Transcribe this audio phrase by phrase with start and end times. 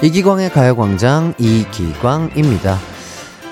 [0.00, 2.78] 이기광의 가요광장 이기광입니다.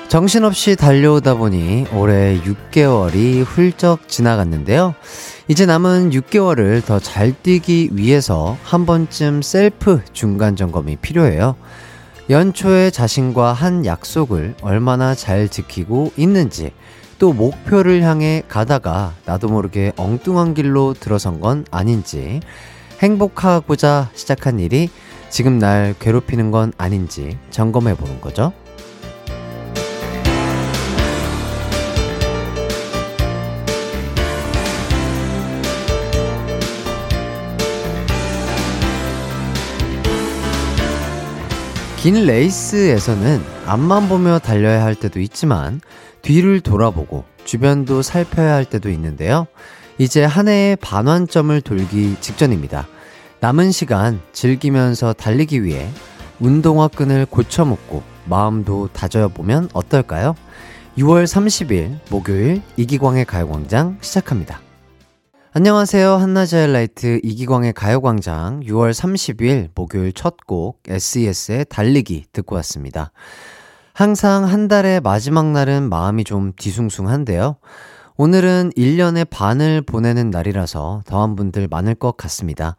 [0.07, 4.95] 정신없이 달려오다 보니 올해 6개월이 훌쩍 지나갔는데요.
[5.49, 11.57] 이제 남은 6개월을 더 잘 뛰기 위해서 한 번쯤 셀프 중간 점검이 필요해요.
[12.31, 16.71] 연초에 자신과 한 약속을 얼마나 잘 지키고 있는지,
[17.19, 22.41] 또 목표를 향해 가다가 나도 모르게 엉뚱한 길로 들어선 건 아닌지,
[23.01, 24.91] 행복하고자 시작한 일이
[25.31, 28.53] 지금 날 괴롭히는 건 아닌지 점검해 보는 거죠.
[42.07, 45.81] 긴 레이스에서는 앞만 보며 달려야 할 때도 있지만
[46.23, 49.49] 뒤를 돌아보고 주변도 살펴야 할 때도 있는데요.
[49.99, 52.87] 이제 한 해의 반환점을 돌기 직전입니다.
[53.41, 55.89] 남은 시간 즐기면서 달리기 위해
[56.41, 60.35] 운동화 끈을 고쳐먹고 마음도 다져야 보면 어떨까요?
[60.99, 64.61] 6월 30일 목요일 이기광의 가요광장 시작합니다.
[65.53, 66.15] 안녕하세요.
[66.17, 73.13] 한낮의 하이라이트 이기광의 가요광장 6월 30일 목요일 첫 곡 SES의 달리기 듣고 왔습니다.
[73.93, 77.57] 항상 한 달의 마지막 날은 마음이 좀 뒤숭숭한데요.
[78.19, 82.77] 오늘은 1년의 반을 보내는 날이라서 더한 분들 많을 것 같습니다.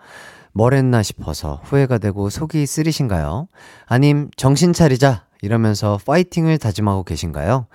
[0.58, 3.47] 뭘 했나 싶어서 후회가 되고 속이 쓰리신가요?
[3.86, 7.67] 아님 정신 차리자 이러면서 파이팅을 다짐하고 계신가요?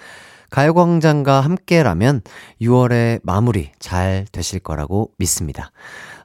[0.50, 2.22] 가요광장과 함께라면
[2.60, 5.70] 6월의 마무리 잘 되실 거라고 믿습니다.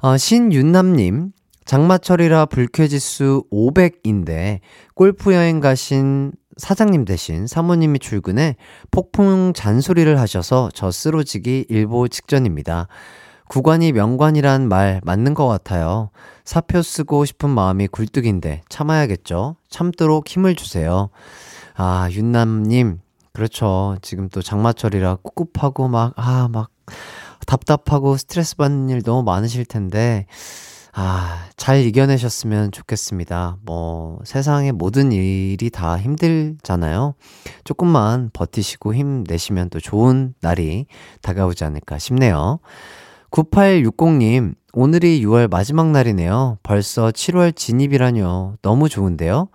[0.02, 1.31] 어, 신윤남님,
[1.66, 4.59] 장마철이라 불쾌지수 500인데
[4.95, 8.55] 골프 여행 가신 사장님 대신 사모님이 출근해
[8.89, 12.87] 폭풍 잔소리를 하셔서 저 쓰러지기 일보 직전입니다.
[13.49, 16.09] 구관이 명관이란 말 맞는 것 같아요.
[16.43, 19.55] 사표 쓰고 싶은 마음이 굴뚝인데 참아야겠죠?
[19.69, 21.09] 참도록 힘을 주세요.
[21.75, 22.99] 아, 윤남님.
[23.33, 23.97] 그렇죠.
[24.02, 26.69] 지금 또 장마철이라 꿉꿉하고 막, 아, 막
[27.45, 30.25] 답답하고 스트레스 받는 일 너무 많으실 텐데,
[30.93, 33.57] 아, 잘 이겨내셨으면 좋겠습니다.
[33.61, 37.13] 뭐, 세상의 모든 일이 다 힘들잖아요.
[37.63, 40.87] 조금만 버티시고 힘내시면 또 좋은 날이
[41.21, 42.59] 다가오지 않을까 싶네요.
[43.32, 46.58] 9860님, 오늘이 6월 마지막 날이네요.
[46.64, 48.55] 벌써 7월 진입이라뇨.
[48.61, 49.49] 너무 좋은데요?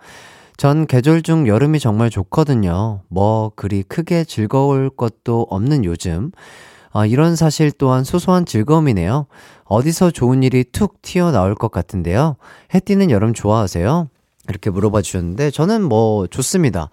[0.57, 3.01] 전 계절 중 여름이 정말 좋거든요.
[3.09, 6.31] 뭐 그리 크게 즐거울 것도 없는 요즘.
[6.91, 9.25] 아, 이런 사실 또한 소소한 즐거움이네요.
[9.63, 12.35] 어디서 좋은 일이 툭 튀어나올 것 같은데요.
[12.75, 14.09] 해 띠는 여름 좋아하세요?
[14.49, 16.89] 이렇게 물어봐 주셨는데, 저는 뭐 좋습니다.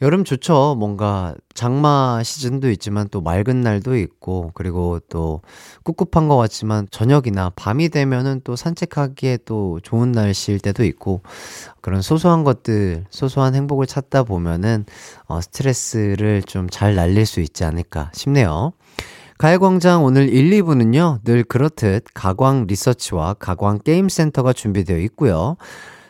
[0.00, 0.76] 여름 좋죠.
[0.78, 5.42] 뭔가 장마 시즌도 있지만 또 맑은 날도 있고 그리고 또
[5.82, 11.22] 꿉꿉한 것 같지만 저녁이나 밤이 되면은 또 산책하기에 또 좋은 날씨일 때도 있고
[11.80, 14.84] 그런 소소한 것들, 소소한 행복을 찾다 보면은
[15.26, 18.72] 어, 스트레스를 좀 잘 날릴 수 있지 않을까 싶네요.
[19.38, 25.56] 가요광장 오늘 1, 2부는요, 늘 그렇듯 가광 리서치와 가광 게임센터가 준비되어 있고요.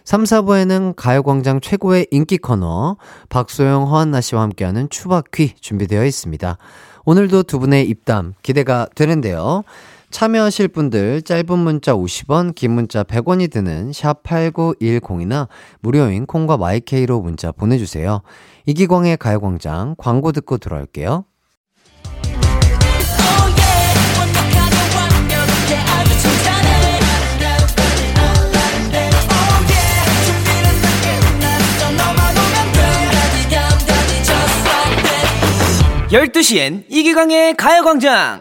[0.09, 2.97] 3, 4부에는 가요광장 최고의 인기 코너
[3.29, 6.57] 박소영, 허한나 씨와 함께하는 추바퀴 준비되어 있습니다.
[7.05, 9.65] 오늘도 두 분의 입담 기대가 되는데요.
[10.09, 15.49] 참여하실 분들 짧은 문자 50원, 긴 문자 100원이 드는 샵 8910이나
[15.81, 18.23] 무료인 콩과 마이케이로 문자 보내주세요.
[18.65, 21.27] 이기광의 가요광장 광고 듣고 들어올게요.
[36.11, 38.41] 12시엔 이기광의 가요광장!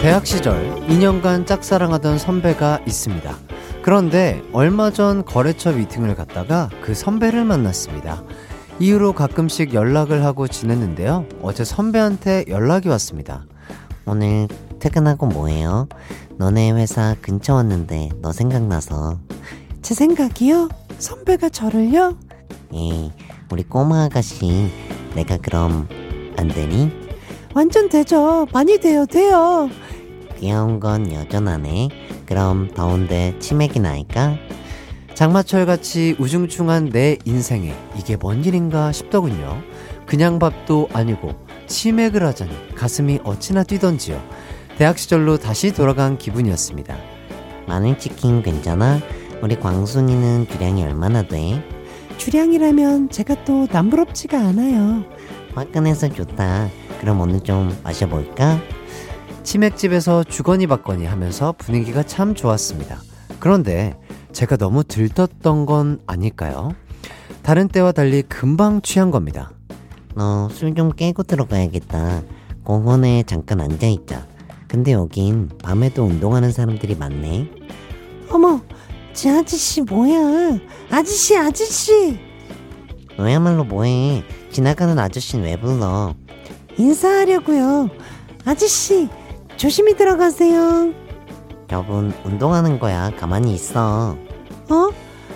[0.00, 3.36] 대학 시절 2년간 짝사랑하던 선배가 있습니다.
[3.82, 8.22] 그런데 얼마 전 거래처 미팅을 갔다가 그 선배를 만났습니다.
[8.82, 11.26] 이후로 가끔씩 연락을 하고 지냈는데요.
[11.40, 13.46] 어제 선배한테 연락이 왔습니다.
[14.06, 14.48] 오늘
[14.80, 15.86] 퇴근하고 뭐해요?
[16.36, 19.20] 너네 회사 근처 왔는데 너 생각나서.
[19.82, 20.68] 제 생각이요?
[20.98, 22.18] 선배가 저를요?
[22.74, 23.12] 예,
[23.52, 24.72] 우리 꼬마 아가씨
[25.14, 25.86] 내가 그럼
[26.36, 26.90] 안 되니?
[27.54, 28.48] 완전 되죠.
[28.52, 29.70] 많이 돼요, 돼요.
[30.40, 31.88] 귀여운 건 여전하네.
[32.26, 34.34] 그럼 더운데 치맥이나 할까?
[35.22, 39.62] 장마철같이 우중충한 내 인생에 이게 뭔 일인가 싶더군요.
[40.04, 41.36] 그냥 밥도 아니고
[41.68, 44.20] 치맥을 하자니 가슴이 어찌나 뛰던지요.
[44.78, 46.96] 대학 시절로 다시 돌아간 기분이었습니다.
[47.68, 48.98] 마늘 치킨 괜찮아?
[49.40, 51.62] 우리 광순이는 주량이 얼마나 돼?
[52.18, 55.04] 주량이라면 제가 또 남부럽지가 않아요.
[55.54, 56.68] 화끈해서 좋다.
[57.00, 58.60] 그럼 오늘 좀 마셔볼까?
[59.44, 62.98] 치맥집에서 주거니 받거니 하면서 분위기가 참 좋았습니다.
[63.38, 63.96] 그런데
[64.32, 66.72] 제가 너무 들떴던 건 아닐까요?
[67.42, 69.52] 다른 때와 달리 금방 취한 겁니다.
[70.14, 72.22] 너술좀 깨고 들어가야겠다.
[72.64, 74.26] 공원에 잠깐 앉아있자.
[74.68, 77.50] 근데 여긴 밤에도 운동하는 사람들이 많네.
[78.30, 78.60] 어머,
[79.12, 80.58] 저 아저씨 뭐야?
[80.90, 82.18] 아저씨, 아저씨!
[83.18, 84.22] 너야말로 뭐해?
[84.50, 86.14] 지나가는 아저씨는 왜 불러?
[86.78, 87.90] 인사하려고요.
[88.46, 89.08] 아저씨,
[89.56, 91.01] 조심히 들어가세요.
[91.72, 93.10] 저분 운동하는 거야.
[93.18, 94.14] 가만히 있어.
[94.68, 94.90] 어?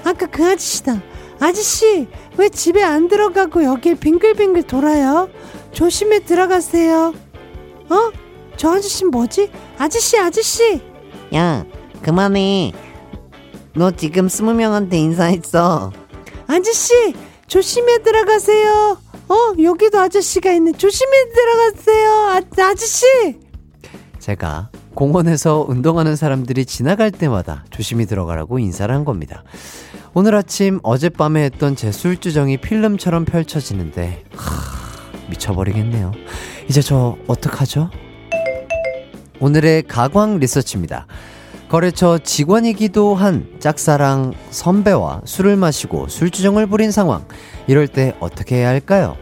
[0.05, 1.01] 아까 그 아저씨다.
[1.41, 2.07] 아저씨,
[2.37, 5.31] 왜 집에 안 들어가고 여길 빙글빙글 돌아요?
[5.73, 7.15] 조심히 들어가세요.
[7.89, 8.13] 어?
[8.59, 9.51] 저 아저씨 뭐지?
[9.79, 10.83] 아저씨, 아저씨!
[11.35, 11.65] 야,
[12.03, 12.73] 그만해.
[13.75, 15.91] 너 지금 스무 명한테 인사했어.
[16.49, 17.15] 아저씨,
[17.47, 18.99] 조심히 들어가세요.
[19.29, 20.73] 어, 여기도 아저씨가 있네.
[20.73, 22.11] 조심히 들어가세요.
[22.11, 23.07] 아, 아저씨!
[24.19, 29.45] 제가 공원에서 운동하는 사람들이 지나갈 때마다 조심히 들어가라고 인사를 한 겁니다.
[30.15, 36.13] 오늘 아침 어젯밤에 했던 제 술주정이 필름처럼 펼쳐지는데 하, 미쳐버리겠네요.
[36.71, 37.91] 이제 저 어떡하죠?
[39.39, 41.07] 오늘의 가광 리서치입니다.
[41.69, 47.27] 거래처 직원이기도 한 짝사랑 선배와 술을 마시고 술주정을 부린 상황.
[47.67, 49.19] 이럴 때 어떻게 해야 할까요?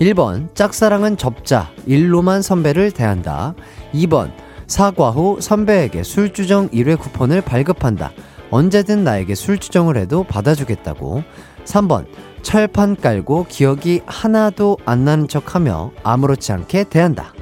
[0.00, 3.54] 1번, 짝사랑은 접자, 일로만 선배를 대한다.
[3.92, 4.32] 2번,
[4.70, 8.12] 사과 후 선배에게 술주정 1회 쿠폰을 발급한다.
[8.52, 11.24] 언제든 나에게 술주정을 해도 받아주겠다고.
[11.64, 12.06] 3번,
[12.42, 17.34] 철판 깔고 기억이 하나도 안 나는 척 하며 아무렇지 않게 대한다.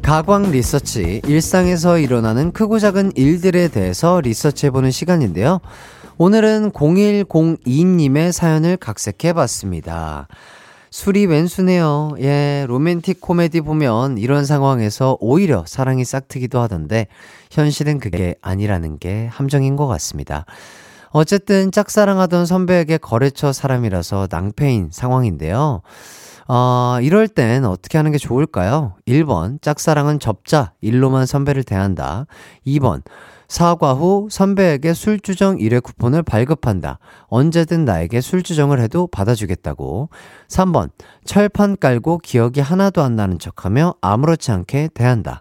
[0.00, 5.60] 가광 리서치, 일상에서 일어나는 크고 작은 일들에 대해서 리서치해보는 시간인데요.
[6.18, 10.28] 오늘은 0102님의 사연을 각색해 봤습니다.
[10.90, 12.14] 술이 왼수네요.
[12.20, 17.08] 예, 로맨틱 코미디 보면 이런 상황에서 오히려 사랑이 싹트기도 하던데,
[17.50, 20.46] 현실은 그게 아니라는 게 함정인 것 같습니다.
[21.10, 25.82] 어쨌든 짝사랑하던 선배에게 거래처 사람이라서 낭패인 상황인데요.
[26.48, 28.94] 어, 이럴 땐 어떻게 하는 게 좋을까요?
[29.06, 32.24] 1번, 짝사랑은 접자, 일로만 선배를 대한다.
[32.66, 33.02] 2번,
[33.48, 36.98] 사과 후 선배에게 술주정 1회 쿠폰을 발급한다.
[37.28, 40.08] 언제든 나에게 술주정을 해도 받아주겠다고.
[40.48, 40.90] 3번,
[41.24, 45.40] 철판 깔고 기억이 하나도 안 나는 척 하며 아무렇지 않게 대한다.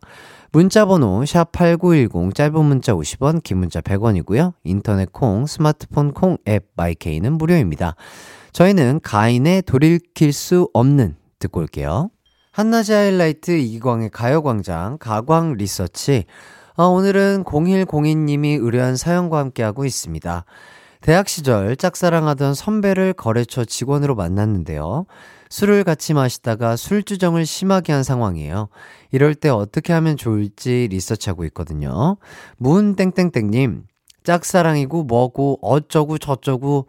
[0.51, 4.53] 문자번호 샵8910 짧은 문자 50원 긴 문자 100원이고요.
[4.63, 7.95] 인터넷 콩 스마트폰 콩 앱 마이케이는 무료입니다.
[8.53, 12.09] 저희는 가인의 돌이킬 수 없는 듣고 올게요.
[12.53, 16.23] 한낮의 하이라이트 이기광의 가요광장 가광 리서치
[16.77, 20.43] 어, 오늘은 0102님이 의뢰한 사연과 함께하고 있습니다.
[20.99, 25.05] 대학 시절 짝사랑하던 선배를 거래처 직원으로 만났는데요.
[25.49, 28.67] 술을 같이 마시다가 술주정을 심하게 한 상황이에요.
[29.11, 32.17] 이럴 때 어떻게 하면 좋을지 리서치하고 있거든요.
[32.57, 33.83] 문땡땡땡님,
[34.25, 36.87] 짝사랑이고 뭐고 어쩌고 저쩌고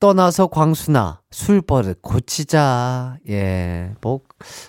[0.00, 3.18] 떠나서 광수나 술버릇 고치자.
[3.28, 4.22] 예, 뭐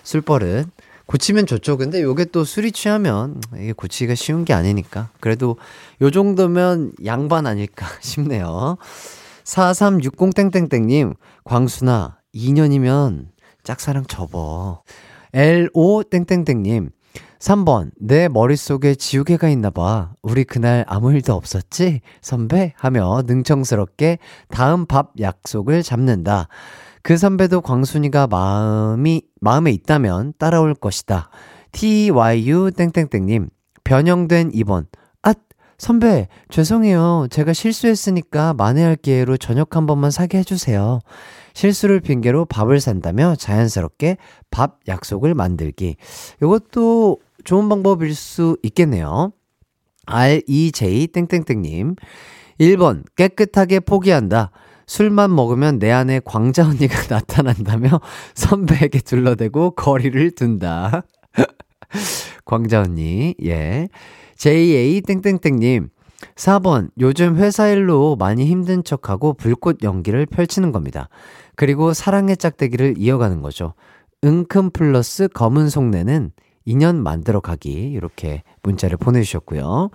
[0.04, 0.68] 술버릇
[1.06, 1.76] 고치면 좋죠.
[1.76, 5.10] 근데 요게 또 술이 취하면 이게 고치기가 쉬운 게 아니니까.
[5.20, 5.56] 그래도
[6.00, 8.76] 요 정도면 양반 아닐까 싶네요.
[9.44, 13.26] 4360땡땡땡님, 광수나 2년이면
[13.64, 14.82] 짝사랑 접어.
[15.34, 16.90] LO 땡땡땡님,
[17.38, 20.12] 3번, 내 머릿속에 지우개가 있나봐.
[20.22, 22.00] 우리 그날 아무 일도 없었지?
[22.20, 22.72] 선배?
[22.76, 24.18] 하며 능청스럽게
[24.48, 26.46] 다음 밥 약속을 잡는다.
[27.02, 31.30] 그 선배도 광순이가 마음이, 마음에 있다면 따라올 것이다.
[31.72, 33.48] TYU 땡땡땡님,
[33.84, 34.86] 변형된 2번.
[35.22, 35.34] 아,
[35.78, 37.26] 선배, 죄송해요.
[37.30, 41.00] 제가 실수했으니까 만회할 기회로 저녁 한 번만 사게 해주세요.
[41.54, 44.16] 실수를 핑계로 밥을 산다며 자연스럽게
[44.50, 45.96] 밥 약속을 만들기.
[46.40, 49.32] 이것도 좋은 방법일 수 있겠네요.
[50.06, 51.96] REJ 땡땡땡님.
[52.60, 54.50] 1번, 깨끗하게 포기한다.
[54.86, 58.00] 술만 먹으면 내 안에 광자 언니가 나타난다며
[58.34, 61.02] 선배에게 둘러대고 거리를 둔다.
[62.44, 63.88] 광자 언니, 예.
[64.36, 65.88] JA 땡땡땡님.
[66.36, 71.08] 4번, 요즘 회사 일로 많이 힘든 척하고 불꽃 연기를 펼치는 겁니다.
[71.56, 73.74] 그리고 사랑의 짝대기를 이어가는 거죠.
[74.24, 76.32] 은큼 플러스 검은 속내는
[76.64, 77.70] 인연 만들어 가기.
[77.70, 79.90] 이렇게 문자를 보내주셨고요.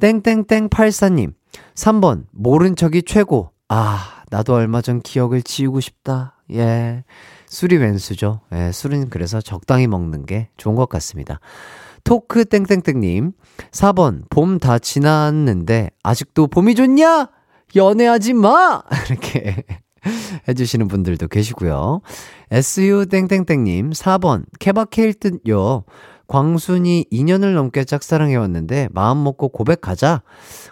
[0.00, 1.32] 땡땡땡 84님.
[1.74, 3.50] 3번, 모른 척이 최고.
[3.68, 6.36] 아, 나도 얼마 전 기억을 지우고 싶다.
[6.52, 7.04] 예.
[7.48, 8.40] 술이 왼수죠.
[8.54, 11.38] 예, 술은 그래서 적당히 먹는 게 좋은 것 같습니다.
[12.02, 13.32] 토크 땡땡땡님.
[13.70, 17.28] 4번, 봄 다 지났는데, 아직도 봄이 좋냐?
[17.76, 18.82] 연애하지 마!
[19.10, 19.64] 이렇게
[20.48, 22.00] 해주시는 분들도 계시고요.
[22.50, 25.84] SU 땡땡땡님, 4번, 케바케일 듯요.
[26.26, 30.22] 광순이 2년을 넘게 짝사랑해왔는데, 마음 먹고 고백하자.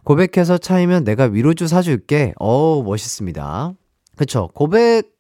[0.04, 2.32] 고백해서 차이면 내가 위로주 사줄게.
[2.38, 3.74] 어우, 멋있습니다.
[4.16, 4.48] 그쵸.
[4.54, 5.19] 고백,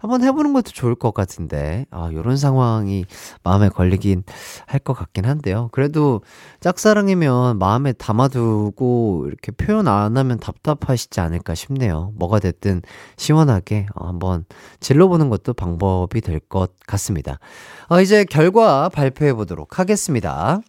[0.00, 3.04] 한번 해보는 것도 좋을 것 같은데, 아, 요런 상황이
[3.42, 4.22] 마음에 걸리긴
[4.66, 5.68] 할 것 같긴 한데요.
[5.72, 6.20] 그래도
[6.60, 12.12] 짝사랑이면 마음에 담아두고 이렇게 표현 안 하면 답답하시지 않을까 싶네요.
[12.16, 12.82] 뭐가 됐든
[13.16, 14.44] 시원하게 어, 한번
[14.80, 17.38] 질러보는 것도 방법이 될 것 같습니다.
[17.88, 20.60] 어, 이제 결과 발표해 보도록 하겠습니다.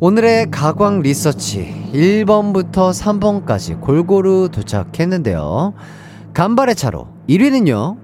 [0.00, 5.74] 오늘의 가광 리서치 1번부터 3번까지 골고루 도착했는데요.
[6.34, 7.98] 간발의 차로 1위는요.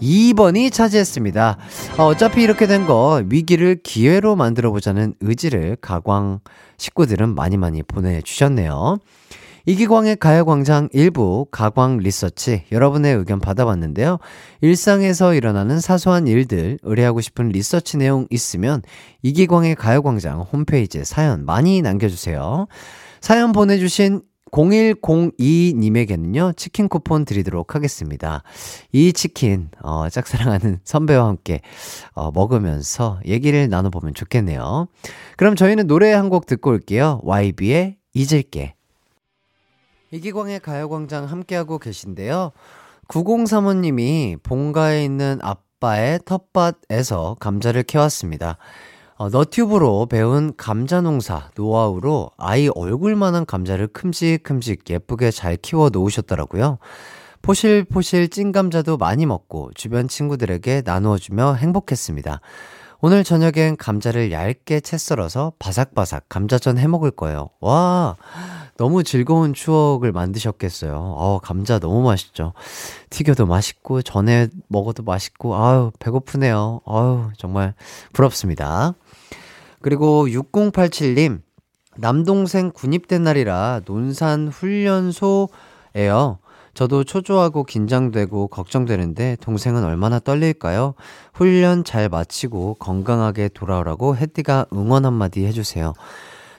[0.00, 1.58] 2번이 차지했습니다.
[1.98, 6.38] 어, 차피 이렇게 된 거 위기를 기회로 만들어 보자는 의지를 가광
[6.78, 8.98] 식구들은 많이 많이 보내주셨네요.
[9.66, 14.18] 이기광의 가요광장 일부 가광 리서치 여러분의 의견 받아봤는데요.
[14.62, 18.80] 일상에서 일어나는 사소한 일들 의뢰하고 싶은 리서치 내용 있으면
[19.22, 22.66] 이기광의 가요광장 홈페이지에 사연 많이 남겨주세요.
[23.20, 28.42] 사연 보내주신 0102님에게는요, 치킨 쿠폰 드리도록 하겠습니다.
[28.92, 31.60] 이 치킨, 어, 짝사랑하는 선배와 함께,
[32.12, 34.86] 어, 먹으면서 얘기를 나눠보면 좋겠네요.
[35.36, 37.20] 그럼 저희는 노래 한 곡 듣고 올게요.
[37.24, 38.74] YB의 잊을게.
[40.10, 42.52] 이기광의 가요광장 함께하고 계신데요.
[43.08, 48.58] 9035님이 본가에 있는 아빠의 텃밭에서 감자를 캐왔습니다.
[49.18, 56.78] 어, 너튜브로 배운 감자 농사 노하우로 아이 얼굴만한 감자를 큼직큼직 예쁘게 잘 키워 놓으셨더라고요.
[57.42, 62.40] 포실포실 찐 감자도 많이 먹고 주변 친구들에게 나누어주며 행복했습니다.
[63.00, 67.50] 오늘 저녁엔 감자를 얇게 채 썰어서 바삭바삭 감자전 해 먹을 거예요.
[67.60, 68.16] 와,
[68.76, 70.94] 너무 즐거운 추억을 만드셨겠어요.
[70.96, 72.54] 어, 감자 너무 맛있죠.
[73.10, 76.80] 튀겨도 맛있고, 전에 먹어도 맛있고, 아유, 배고프네요.
[76.86, 77.74] 아유, 정말
[78.12, 78.94] 부럽습니다.
[79.80, 81.40] 그리고 6087님,
[81.96, 86.38] 남동생 군입된 날이라 논산 훈련소에요.
[86.74, 90.94] 저도 초조하고 긴장되고 걱정되는데 동생은 얼마나 떨릴까요?
[91.34, 95.92] 훈련 잘 마치고 건강하게 돌아오라고 혜띠가 응원 한마디 해주세요.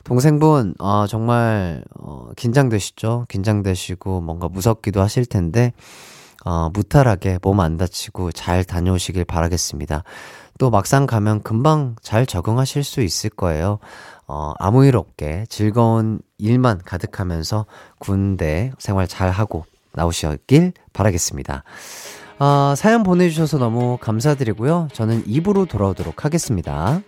[0.04, 3.28] 동생분, 어, 정말, 어, 긴장되시죠?
[3.30, 5.72] 긴장되시고 뭔가 무섭기도 하실 텐데,
[6.46, 10.04] 어, 무탈하게 몸 안 다치고 잘 다녀오시길 바라겠습니다.
[10.60, 13.80] 또 막상 가면 금방 잘 적응하실 수 있을 거예요.
[14.28, 17.66] 어, 아무 일 없게 즐거운 일만 가득하면서
[17.98, 21.64] 군대 생활 잘 하고 나오시길 바라겠습니다.
[22.40, 24.90] 어, 사연 보내주셔서 너무 감사드리고요.
[24.94, 27.02] 저는 입으로 돌아오도록 하겠습니다.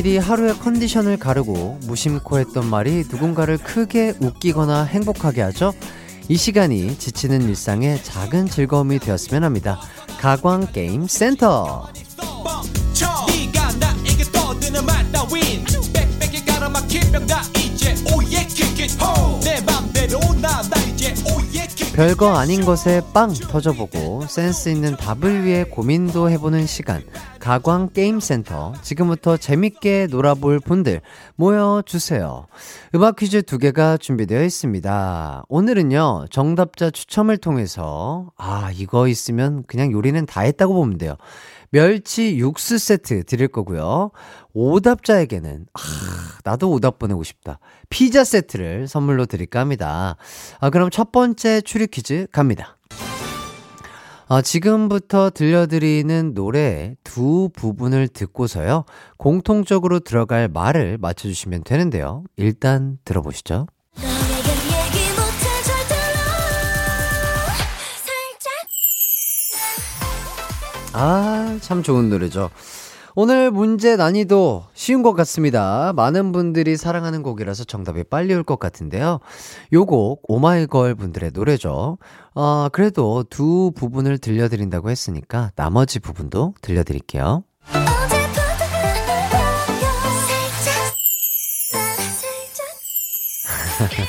[0.00, 5.74] 일이 하루의 컨디션을 가르고 무심코 했던 말이 누군가를 크게 웃기거나 행복하게 하죠.
[6.26, 9.78] 이 시간이 지치는 일상의 작은 즐거움이 되었으면 합니다.
[10.18, 11.86] 가광 게임 센터.
[21.92, 27.04] 별거 아닌 것에 빵 터져보고 센스 있는 답을 위해 고민도 해보는 시간.
[27.40, 28.74] 가광 게임 센터.
[28.82, 31.00] 지금부터 재밌게 놀아볼 분들
[31.36, 32.46] 모여주세요.
[32.94, 35.44] 음악 퀴즈 두 개가 준비되어 있습니다.
[35.48, 41.16] 오늘은요, 정답자 추첨을 통해서, 아, 이거 있으면 그냥 요리는 다 했다고 보면 돼요.
[41.70, 44.10] 멸치 육수 세트 드릴 거고요.
[44.52, 45.80] 오답자에게는, 아,
[46.44, 47.58] 나도 오답 보내고 싶다.
[47.88, 50.16] 피자 세트를 선물로 드릴까 합니다.
[50.60, 52.76] 아, 그럼 첫 번째 추리 퀴즈 갑니다.
[54.32, 58.84] 아, 지금부터 들려드리는 노래 두 부분을 듣고서요.
[59.16, 62.22] 공통적으로 들어갈 말을 맞춰주시면 되는데요.
[62.36, 63.66] 일단 들어보시죠.
[70.92, 72.50] 아, 참 좋은 노래죠.
[73.22, 75.92] 오늘 문제 난이도 쉬운 것 같습니다.
[75.94, 79.20] 많은 분들이 사랑하는 곡이라서 정답이 빨리 올 것 같은데요.
[79.74, 81.98] 요 곡, 오마이걸 분들의 노래죠.
[82.34, 87.44] 아, 그래도 두 부분을 들려드린다고 했으니까 나머지 부분도 들려드릴게요.
[87.68, 87.80] 그래요
[93.76, 94.06] 살짝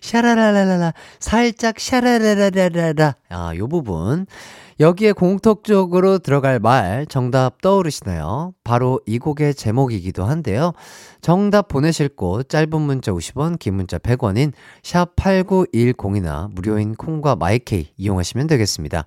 [0.00, 3.14] 샤라라라라라, 살짝 샤라라라라라.
[3.30, 4.26] 아, 요 부분.
[4.80, 8.52] 여기에 공통적으로 들어갈 말 정답 떠오르시나요?
[8.64, 10.72] 바로 이 곡의 제목이기도 한데요.
[11.20, 14.52] 정답 보내실 곳 짧은 문자 50원, 긴 문자 100원인
[14.82, 19.04] 샵 8910이나 무료인 콩과 마이케이 이용하시면 되겠습니다.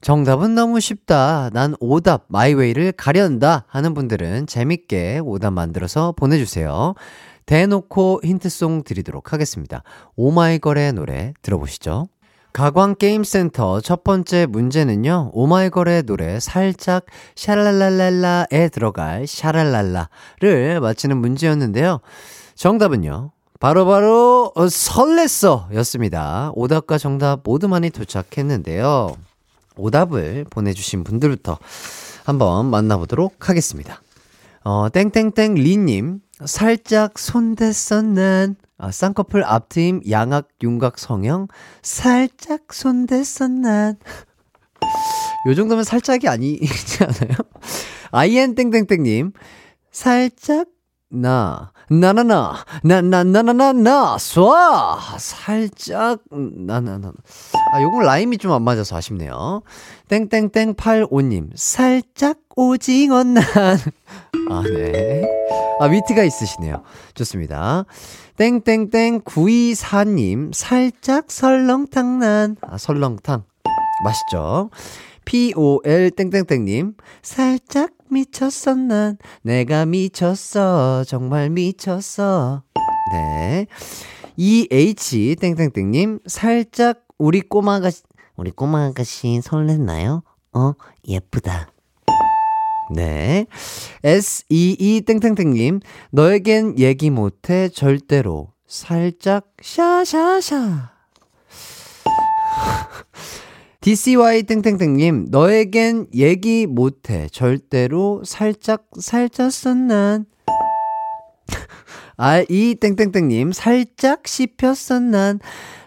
[0.00, 1.50] 정답은 너무 쉽다.
[1.52, 6.94] 난 오답 my way를 가련다 하는 분들은 재밌게 오답 만들어서 보내주세요.
[7.46, 9.82] 대놓고 힌트송 드리도록 하겠습니다.
[10.16, 12.08] 오마이걸의 노래 들어보시죠.
[12.52, 22.00] 가광게임센터 첫 번째 문제는요, 오마이걸의 노래 살짝 샤랄랄랄라에 들어갈 샤랄랄라를 맞히는 문제였는데요.
[22.54, 26.52] 정답은요, 바로바로 어, 설렜어 였습니다.
[26.54, 29.16] 오답과 정답 모두 많이 도착했는데요.
[29.76, 31.58] 오답을 보내주신 분들부터
[32.24, 34.02] 한번 만나보도록 하겠습니다.
[34.64, 38.56] 어, 땡땡땡 리님, 살짝 손댔어 난.
[38.78, 41.48] 아, 쌍꺼풀 앞트임 양악 윤곽 성형,
[41.82, 43.96] 살짝 손댔어 난.
[45.48, 47.36] 요 정도면 살짝이 아니지 않아요?
[48.12, 49.32] 아이엔 땡땡땡님,
[49.90, 50.66] 살짝
[51.10, 55.18] 나, 나나나, 나나나나나나, 쏴!
[55.18, 57.12] 살짝, 나나나.
[57.72, 59.62] 아, 요건 라임이 좀 안 맞아서 아쉽네요.
[60.08, 63.42] 땡땡땡 85님, 살짝 오징어 난.
[64.50, 65.22] 아, 네.
[65.80, 66.82] 아, 위트가 있으시네요.
[67.14, 67.84] 좋습니다.
[68.36, 72.56] 땡땡땡 924님, 살짝 설렁탕 난.
[72.62, 73.44] 아, 설렁탕.
[74.04, 74.70] 맛있죠?
[75.24, 79.18] POL 땡땡땡님, 살짝 미쳤어 난.
[79.42, 81.04] 내가 미쳤어.
[81.04, 82.62] 정말 미쳤어.
[83.12, 83.66] 네.
[84.36, 88.02] EH 땡땡땡님, 살짝 우리 꼬마 아가씨,
[88.36, 90.22] 우리 꼬마 아가씨 설렜나요?
[90.54, 90.72] 어,
[91.06, 91.68] 예쁘다.
[92.94, 93.46] 네.
[94.04, 98.52] SEE 땡땡땡님, 너에겐 얘기 못해 절대로.
[98.66, 100.92] 살짝 샤샤샤.
[103.80, 110.26] DCY 땡땡땡님, 너에겐 얘기 못해 절대로 살짝 살쪘어 난.
[112.16, 115.38] RE 땡땡땡님, 살짝 씹혔어 난.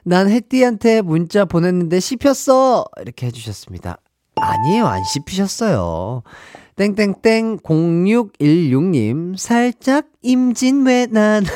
[0.03, 2.85] 난 혜띠한테 문자 보냈는데 씹혔어!
[3.01, 3.97] 이렇게 해주셨습니다.
[4.37, 6.23] 아니에요, 안 씹히셨어요.
[6.75, 11.43] 땡땡땡 0616님, 살짝 임진 왜난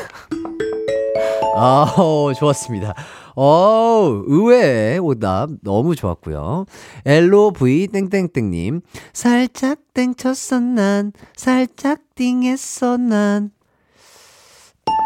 [1.56, 2.94] 아우, 좋았습니다.
[3.34, 6.66] 어 의외의 오답 너무 좋았고요.
[7.04, 8.80] LOV 땡땡땡님,
[9.12, 13.50] 살짝 땡쳤어 난, 살짝 띵했어 난.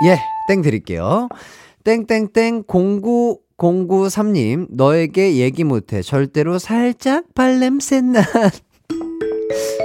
[0.07, 0.18] 예,
[0.49, 1.29] 땡 드릴게요.
[1.85, 6.03] 땡땡땡 09093님, 너에게 얘기 못해.
[6.03, 8.25] 절대로 살짝 발냄새 난.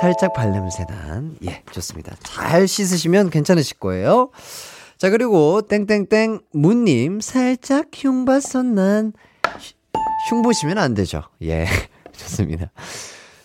[0.00, 1.36] 살짝 발냄새 난.
[1.44, 2.14] 예, 좋습니다.
[2.22, 4.30] 잘 씻으시면 괜찮으실 거예요.
[4.96, 9.12] 자, 그리고 땡땡땡 문님, 살짝 흉봤선 난.
[10.28, 11.22] 흉 보시면 안 되죠.
[11.42, 11.66] 예,
[12.12, 12.70] 좋습니다.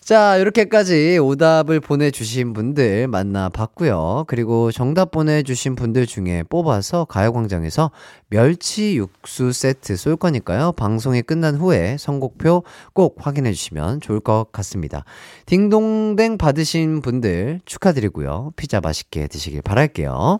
[0.04, 4.26] 자, 이렇게까지 오답을 보내주신 분들 만나봤고요.
[4.28, 7.90] 그리고 정답 보내주신 분들 중에 뽑아서 가요광장에서
[8.28, 10.74] 멸치 육수 세트 쏠 거니까요.
[10.74, 15.06] 방송이 끝난 후에 선곡표 꼭 확인해 주시면 좋을 것 같습니다.
[15.46, 18.52] 딩동댕 받으신 분들 축하드리고요.
[18.58, 20.40] 피자 맛있게 드시길 바랄게요.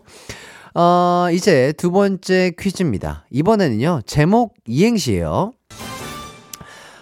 [0.74, 3.24] 어, 이제 두 번째 퀴즈입니다.
[3.30, 5.52] 이번에는요, 제목 이행시예요.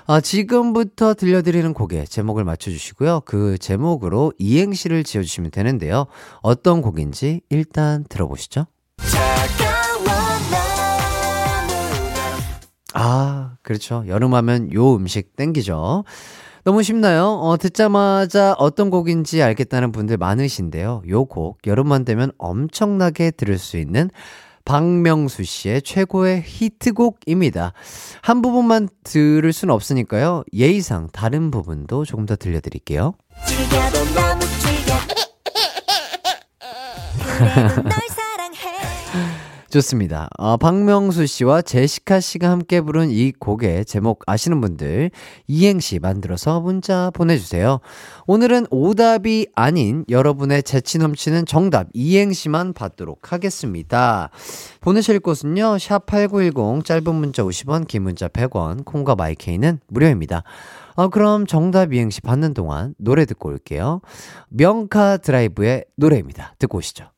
[0.06, 3.22] 아, 지금부터 들려드리는 곡의 제목을 맞춰주시고요.
[3.24, 6.06] 그 제목으로 이행시를 지어주시면 되는데요.
[6.40, 8.66] 어떤 곡인지 일단 들어보시죠.
[12.94, 14.04] 아, 그렇죠.
[14.06, 16.04] 여름하면 요 음식 땡기죠.
[16.64, 17.26] 너무 쉽나요?
[17.26, 21.02] 어, 듣자마자 어떤 곡인지 알겠다는 분들 많으신데요.
[21.08, 24.10] 요 곡, 여름만 되면 엄청나게 들을 수 있는
[24.64, 27.72] 박명수 씨의 최고의 히트곡입니다.
[28.22, 30.44] 한 부분만 들을 수는 없으니까요.
[30.52, 33.14] 예의상 다른 부분도 조금 더 들려드릴게요.
[33.46, 34.94] 즐겨도 너무 즐겨
[37.38, 38.21] 그래도 널 사랑해
[39.72, 40.28] 좋습니다.
[40.36, 45.10] 어, 박명수 씨와 제시카 씨가 함께 부른 이 곡의 제목 아시는 분들
[45.46, 47.80] 이행시 만들어서 문자 보내주세요.
[48.26, 54.28] 오늘은 오답이 아닌 여러분의 재치 넘치는 정답 이행시만 받도록 하겠습니다.
[54.82, 55.76] 보내실 곳은요.
[55.76, 60.42] 샵8910 짧은 문자 50원 긴 문자 100원 콩과 마이케이는 무료입니다.
[60.96, 64.02] 어, 그럼 정답 이행시 받는 동안 노래 듣고 올게요.
[64.50, 66.56] 명카 드라이브의 노래입니다.
[66.58, 67.12] 듣고 오시죠.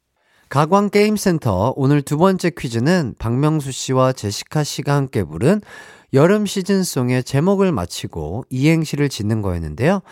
[0.55, 5.61] 가광 게임센터 오늘 두 번째 퀴즈는 박명수 씨와 제시카 씨가 함께 부른
[6.12, 10.03] 여름 시즌송의 제목을 맞히고 이행시를 짓는 거였는데요.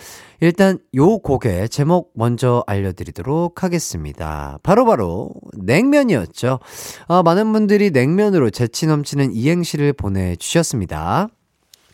[0.41, 4.59] 일단 요 곡의 제목 먼저 알려드리도록 하겠습니다.
[4.65, 6.59] 바로바로 바로 냉면이었죠.
[7.07, 11.29] 아, 많은 분들이 냉면으로 재치 넘치는 이행시를 보내주셨습니다.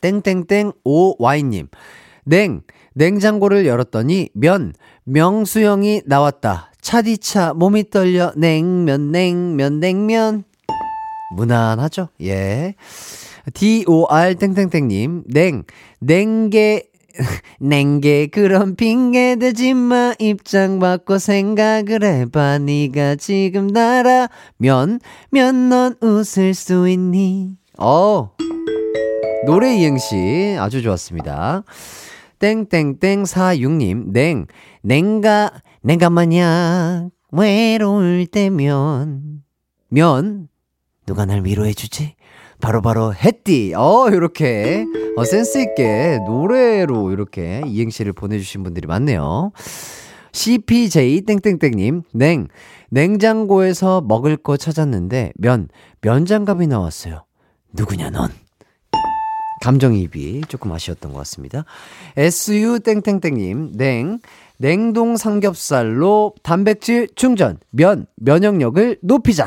[0.01, 1.69] 땡땡땡 오와이님
[2.25, 2.63] 냉,
[2.95, 4.73] 냉장고를 열었더니 면,
[5.05, 6.73] 명수형이 나왔다.
[6.81, 10.45] 차디차 몸이 떨려 냉면 냉면 냉면.
[11.35, 12.09] 무난하죠?
[12.23, 12.75] 예.
[13.55, 15.65] DOR 땡땡땡님 냉
[16.01, 16.85] 냉게
[17.59, 20.15] 냉게 그런 핑계 대지 마.
[20.19, 22.59] 입장 바꿔 생각을 해봐.
[22.59, 27.57] 네가 지금 나라면 면 넌 웃을 수 있니?
[27.79, 28.31] 어.
[29.47, 31.65] 노래 이행시 아주 좋았습니다.
[32.39, 34.47] 땡땡땡 46님 냉
[34.83, 35.51] 냉가
[35.83, 39.43] 내가 만약 외로울 때면
[39.89, 40.49] 면
[41.07, 42.15] 누가 날 위로해 주지?
[42.61, 43.73] 바로바로 햇띠.
[43.75, 44.85] 어, 요렇게,
[45.17, 49.53] 어, 센스있게 노래로 이렇게 이행시를 보내주신 분들이 많네요.
[50.33, 52.49] CPJ 땡땡땡님, 냉,
[52.91, 55.69] 냉장고에서 먹을 거 찾았는데, 면,
[56.03, 57.25] 면장갑이 나왔어요.
[57.73, 58.29] 누구냐, 넌?
[59.63, 61.65] 감정이입이 조금 아쉬웠던 것 같습니다.
[62.17, 64.21] SU 땡땡땡님, 냉,
[64.59, 69.47] 냉동 삼겹살로 단백질 충전, 면, 면역력을 높이자.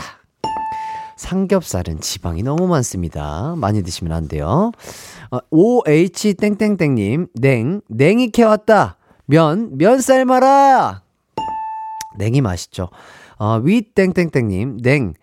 [1.18, 3.54] 삼겹살은 지방이 너무 많습니다.
[3.58, 4.72] 많이 드시면 안 돼요.
[5.30, 8.98] 어, OH 땡땡땡님, 냉, 냉이 캐왔다.
[9.26, 11.04] 면, 면 삶아라.
[12.18, 12.90] 냉이 맛있죠.
[13.38, 15.14] 어, 위 땡땡땡님, 냉,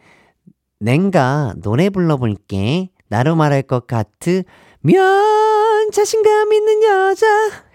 [0.80, 2.90] 냉가 노래 불러볼게.
[3.08, 4.42] 나로 말할 것 같으.
[4.80, 7.26] 면, 자신감 있는 여자.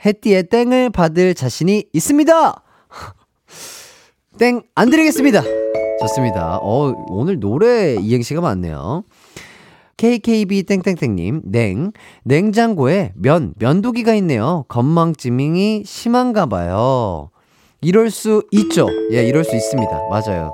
[0.06, 2.64] 해띠의 땡을 받을 자신이 있습니다.
[4.40, 5.44] 땡, 안 드리겠습니다.
[6.02, 6.60] 좋습니다.
[6.62, 9.04] 어, 오늘 노래 이행시가 많네요.
[9.98, 11.92] KKB 땡땡땡님, 냉,
[12.24, 14.66] 냉장고에 면, 면도기가 있네요.
[14.68, 17.30] 건망지밍이 심한가 봐요.
[17.82, 18.88] 이럴 수 있죠.
[19.12, 19.92] 예, 이럴 수 있습니다.
[20.10, 20.54] 맞아요.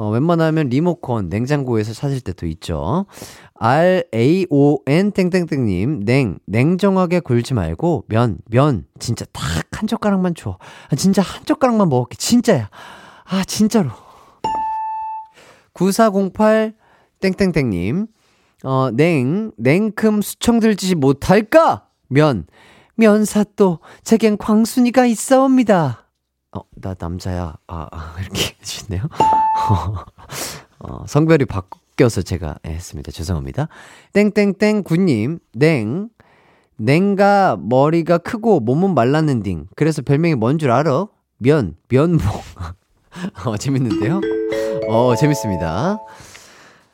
[0.00, 3.06] 어, 웬만하면 리모컨 냉장고에서 찾을 때도 있죠.
[3.54, 10.58] R-A-O-N 땡땡땡님, 냉, 냉정하게 굴지 말고, 면, 면, 진짜 딱 한 젓가락만 줘.
[10.90, 12.16] 아, 진짜 한 젓가락만 먹을게.
[12.16, 12.68] 진짜야.
[13.24, 13.90] 아, 진짜로.
[15.72, 16.74] 9408
[17.20, 18.06] 땡땡땡님,
[18.64, 21.86] 어, 냉, 냉큼 수청 들지 못할까?
[22.08, 22.46] 면,
[22.96, 25.99] 면사 또, 제겐 광순이가 있사옵니다.
[26.52, 27.54] 어, 나 남자야.
[27.66, 29.02] 아, 아 이렇게 해주시네요.
[30.80, 33.12] 어, 성별이 바뀌어서 제가 예, 했습니다.
[33.12, 33.68] 죄송합니다.
[34.12, 36.08] 땡땡땡 구님, 냉,
[36.76, 39.66] 냉가 머리가 크고 몸은 말랐는 딩.
[39.76, 41.06] 그래서 별명이 뭔 줄 알아?
[41.38, 42.22] 면, 면목.
[43.46, 44.20] 어, 재밌는데요?
[44.88, 45.98] 어, 재밌습니다.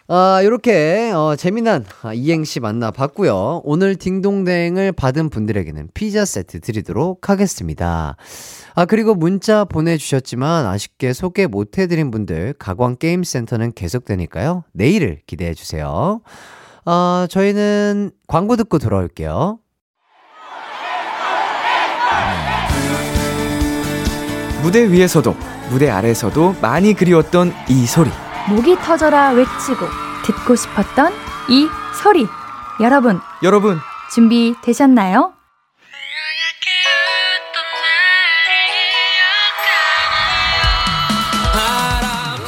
[0.08, 8.16] 아, 요렇게, 어, 재미난 아, 이행시 만나봤고요 오늘 딩동댕을 받은 분들에게는 피자 세트 드리도록 하겠습니다.
[8.76, 14.62] 아, 그리고 문자 보내주셨지만 아쉽게 소개 못해드린 분들, 가광게임센터는 계속되니까요.
[14.72, 16.20] 내일을 기대해주세요.
[16.84, 19.58] 아, 저희는 광고 듣고 돌아올게요.
[24.62, 25.34] 무대 위에서도
[25.70, 28.10] 무대 아래에서도 많이 그리웠던 이 소리
[28.48, 29.86] 목이 터져라 외치고
[30.24, 31.12] 듣고 싶었던
[31.48, 31.68] 이
[32.00, 32.26] 소리.
[32.80, 33.78] 여러분, 여러분
[34.12, 35.32] 준비되셨나요?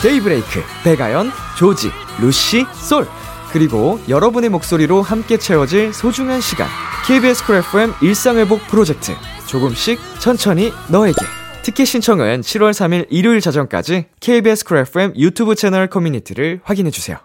[0.02, 3.06] 데이브레이크 백아연 조지 루시 솔
[3.50, 6.68] 그리고 여러분의 목소리로 함께 채워질 소중한 시간
[7.06, 9.12] KBS 쿨 FM 일상회복 프로젝트
[9.46, 11.37] 조금씩 천천히 너에게
[11.68, 17.18] 티켓 신청은 7월 3일 일요일 자정까지 KBS 쿨 FM 유튜브 채널 커뮤니티를 확인해주세요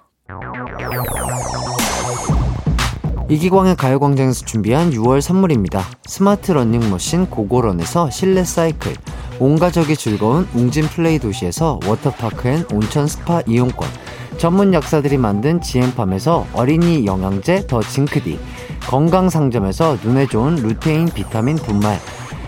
[3.30, 5.86] 이기광의 가요광장에서 준비한 6월 선물입니다.
[6.08, 8.94] 스마트 러닝머신 고고런에서 실내 사이클,
[9.40, 13.88] 온 가족이 즐거운 웅진 플레이 도시에서 워터파크 and 온천 스파 이용권,
[14.38, 18.38] 전문 약사들이 만든 지엠팜에서 어린이 영양제 더 징크디,
[18.88, 21.98] 건강상점에서 눈에 좋은 루테인 비타민 분말,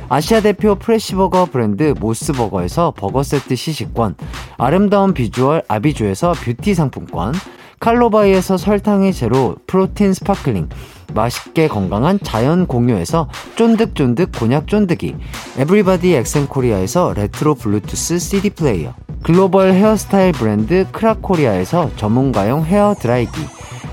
[0.07, 4.15] 아시아 대표 fresh 버거 브랜드 모스버거에서 버거 세트 시식권,
[4.57, 7.33] 아름다운 비주얼 아비주에서 뷰티 상품권,
[7.79, 10.69] 칼로바이에서 설탕이 제로 protein sparkling
[11.13, 15.15] 맛있게 건강한 자연 공유에서 쫀득쫀득 곤약 쫀득이
[15.57, 23.31] 에브리바디 엑센코리아에서 레트로 블루투스 CD 플레이어 글로벌 헤어스타일 브랜드 크라코리아에서 전문가용 헤어 드라이기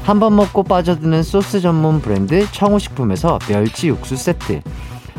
[0.04, 4.62] 한 번 먹고 빠져드는 소스 전문 브랜드 청우식품에서 멸치 육수 세트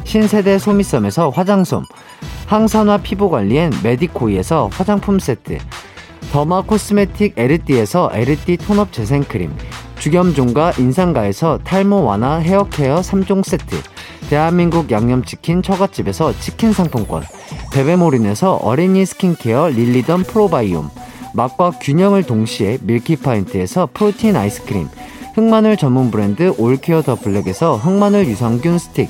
[0.03, 1.83] 신세대 소미섬에서 화장솜
[2.47, 5.57] 항산화 피부관리엔 메디코이에서 화장품 세트
[6.31, 9.55] derma cosmetic 에르띠에서 에르띠 tone up 재생크림
[9.99, 13.75] 주겸종과 인상가에서 탈모 완화 헤어케어 3종 세트
[14.29, 17.23] 대한민국 양념치킨 처갓집에서 치킨 상품권
[17.71, 20.89] 베베모린에서 어린이 skin care 릴리던 프로바이옴
[21.33, 24.87] 맛과 균형을 동시에 밀키파인트에서 protein 아이스크림
[25.35, 29.09] 흑마늘 전문 브랜드 올케어 더 블랙에서 흑마늘 유산균 스틱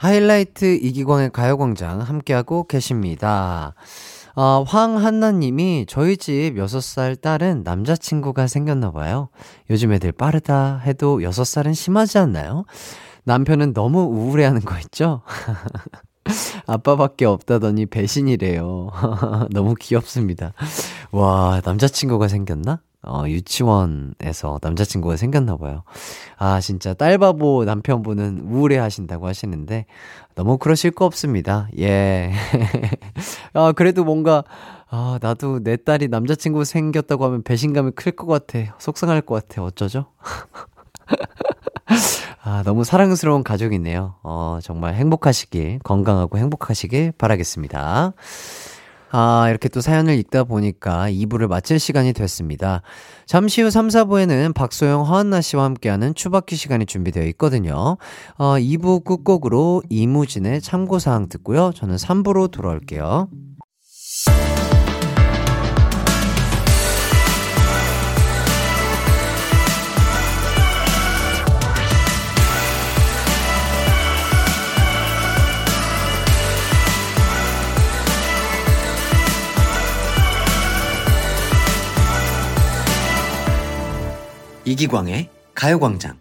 [0.00, 3.74] 하이라이트 이기광의 가요광장 함께하고 계십니다.
[4.34, 9.28] 어, 황한나님이 저희 집 6살 딸은 남자친구가 생겼나봐요.
[9.68, 12.64] 요즘 애들 빠르다 해도 6살은 심하지 않나요?
[13.24, 15.20] 남편은 너무 우울해하는 거 있죠?
[16.66, 18.92] 아빠밖에 없다더니 배신이래요.
[19.52, 20.54] 너무 귀엽습니다.
[21.12, 22.80] 와, 남자친구가 생겼나?
[23.02, 25.82] 어, 유치원에서 남자친구가 생겼나 봐요.
[26.36, 29.86] 아, 진짜 딸바보 남편분은 우울해 하신다고 하시는데,
[30.34, 31.68] 너무 그러실 거 없습니다.
[31.78, 32.32] 예.
[33.54, 34.44] 아, 그래도 뭔가,
[34.90, 38.74] 아, 나도 내 딸이 남자친구 생겼다고 하면 배신감이 클 것 같아.
[38.78, 39.62] 속상할 것 같아.
[39.62, 40.06] 어쩌죠?
[42.42, 44.14] 아, 너무 사랑스러운 가족이네요.
[44.22, 48.12] 어, 정말 행복하시길, 건강하고 행복하시길 바라겠습니다.
[49.12, 52.82] 아, 이렇게 또 사연을 읽다 보니까 2부를 마칠 시간이 됐습니다.
[53.26, 57.96] 잠시 후 3, 4부에는 박소영, 허한나 씨와 함께하는 추바퀴 시간이 준비되어 있거든요.
[58.38, 61.72] 어, 2부 끝곡으로 이무진의 참고사항 듣고요.
[61.74, 63.28] 저는 3부로 돌아올게요.
[84.70, 86.20] 이기광의 가요광장.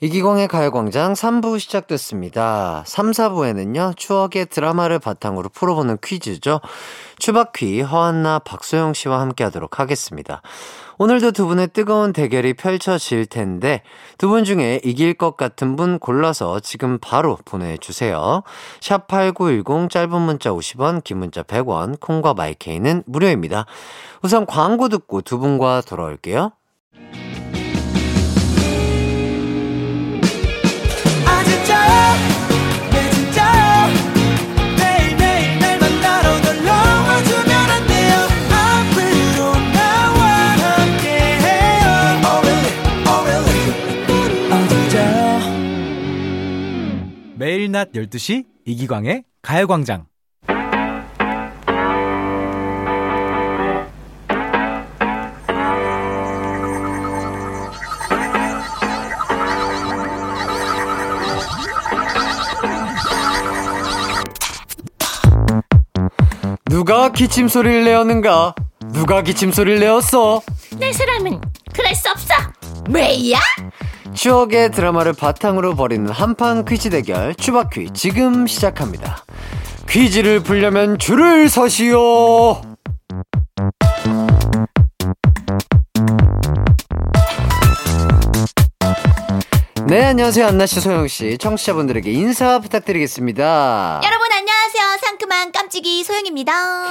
[0.00, 2.82] 이기광의 가요광장 3부 시작됐습니다.
[2.84, 6.60] 3, 4부에는요, 추억의 드라마를 바탕으로 풀어보는 퀴즈죠.
[7.20, 10.42] 추바퀴, 허한나, 박소영 씨와 함께 하도록 하겠습니다.
[10.98, 13.82] 오늘도 두 분의 뜨거운 대결이 펼쳐질 텐데,
[14.18, 18.42] 두 분 중에 이길 것 같은 분 골라서 지금 바로 보내주세요.
[18.80, 23.66] 샵8910 짧은 문자 50원, 긴 문자 100원, 콩과 마이케이는 무료입니다.
[24.22, 26.50] 우선 광고 듣고 두 분과 돌아올게요.
[47.64, 50.06] 매일 낮 12시 이기광의 가요광장.
[66.66, 68.54] 누가 기침 소리를 내었는가?
[68.92, 70.42] 누가 기침 소리를 내었어?
[70.78, 71.40] 내 사람은
[71.72, 72.34] 그럴 수 없어
[72.90, 73.38] 왜야?
[74.14, 79.24] 추억의 드라마를 바탕으로 벌이는 한판 퀴즈 대결 추바퀴 지금 시작합니다.
[79.88, 82.60] 퀴즈를 풀려면 줄을 서시오.
[89.94, 90.46] 네, 안녕하세요.
[90.48, 91.38] 안나씨, 소영씨.
[91.38, 94.00] 청취자분들에게 인사 부탁드리겠습니다.
[94.04, 96.52] 여러분 안녕하세요 상큼한 깜찍이 소영입니다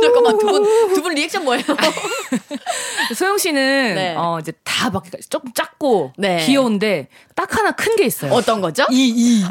[0.00, 0.62] 잠깐만 두 분
[0.94, 1.64] 두 분 리액션 뭐예요?
[3.16, 4.14] 소영 씨는 네.
[4.16, 6.44] 어 이제 다 막 조금 작고 네.
[6.46, 8.32] 귀여운데 딱 하나 큰 게 있어요.
[8.32, 8.84] 어떤 거죠?
[8.92, 9.40] 이 이.
[9.40, 9.44] 이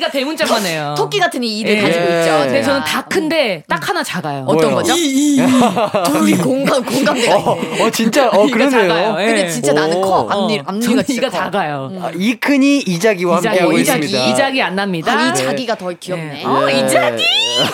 [0.00, 0.94] 가 대문짝만 해요.
[0.96, 1.80] 토끼 같은 이 이들 예.
[1.80, 2.14] 가지고 있죠.
[2.14, 2.38] 예.
[2.38, 2.62] 근데 제가.
[2.66, 4.44] 저는 다 큰데 딱 하나 작아요.
[4.46, 4.74] 어떤?
[4.74, 4.94] 거죠?
[4.94, 7.82] 둘이 공감 공감대가 어, 있네.
[7.84, 8.88] 어, 진짜, 어, 이가 그러네요.
[8.88, 9.16] 작아요.
[9.22, 9.26] 예.
[9.26, 10.22] 근데 진짜 나는 커.
[10.22, 10.30] 오.
[10.30, 11.36] 앞니 어, 앞니가 진짜 이가 커.
[11.44, 11.90] 작아요.
[12.02, 14.04] 아, 이큰이 이자기와 이자기, 함께하고 이자기.
[14.06, 14.30] 있습니다.
[14.32, 15.12] 이작이 안 납니다.
[15.16, 15.34] 아, 이 네.
[15.34, 16.44] 자기가 더 귀엽네.
[16.44, 17.22] 어, 이자기?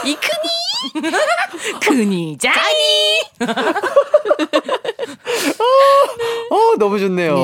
[0.05, 0.55] 이 크니.
[1.81, 3.20] 그니 짜니.
[6.51, 7.35] 어, 너무 좋네요.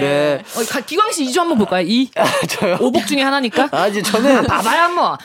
[0.00, 0.42] 네.
[0.56, 1.84] 어, 가- 기광 씨 2주 한번 볼까요?
[1.86, 2.10] 이
[2.48, 2.78] 저요?
[2.80, 3.68] 오복 중에 하나니까.
[3.70, 5.16] 아니, 저는, 봐봐요 한번.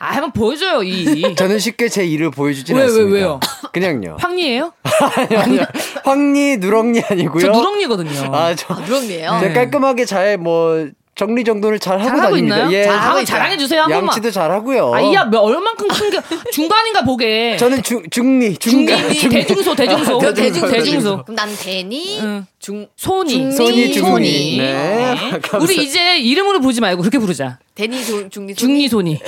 [0.00, 1.34] 아 한번 보여줘요 이.
[1.34, 3.14] 저는 쉽게 제 일을 보여주진 왜, 왜, 않습니다.
[3.16, 3.40] 왜요?
[3.72, 4.16] 그냥요.
[4.20, 4.72] 황리예요?
[5.36, 5.58] 아니,
[6.04, 7.40] 황리, 누렁니 아니고요.
[7.40, 8.30] 저 누렁니거든요.
[8.34, 9.38] 아, 저, 누렁이에요.
[9.40, 10.88] 제가 깔끔하게 잘 뭐
[11.18, 12.56] 정리 정돈을 잘 하고 잘 하고 다닙니다.
[12.58, 12.72] 있나요?
[12.72, 12.84] 예.
[12.84, 14.06] 잘 하고 자랑해 주세요 한 번만.
[14.06, 14.94] 양치도 잘 하고요.
[14.94, 16.20] 아 이야 몇 얼만큼 큰게
[16.52, 17.56] 중간인가 보게.
[17.56, 21.22] 저는 중 중리 중간 중리 대중소 대중소 대- 대중소, 대중소.
[21.24, 22.46] 그럼 난 대니, 응.
[22.68, 23.98] 중, 소니 중리, 소니 중리.
[23.98, 24.58] 소니.
[24.58, 25.14] 네.
[25.40, 27.56] 감사- 우리 이제 이름으로 부르지 말고 그렇게 부르자.
[27.74, 28.56] 대니, 중, 중리, 소니.
[28.56, 29.20] 중리 소니.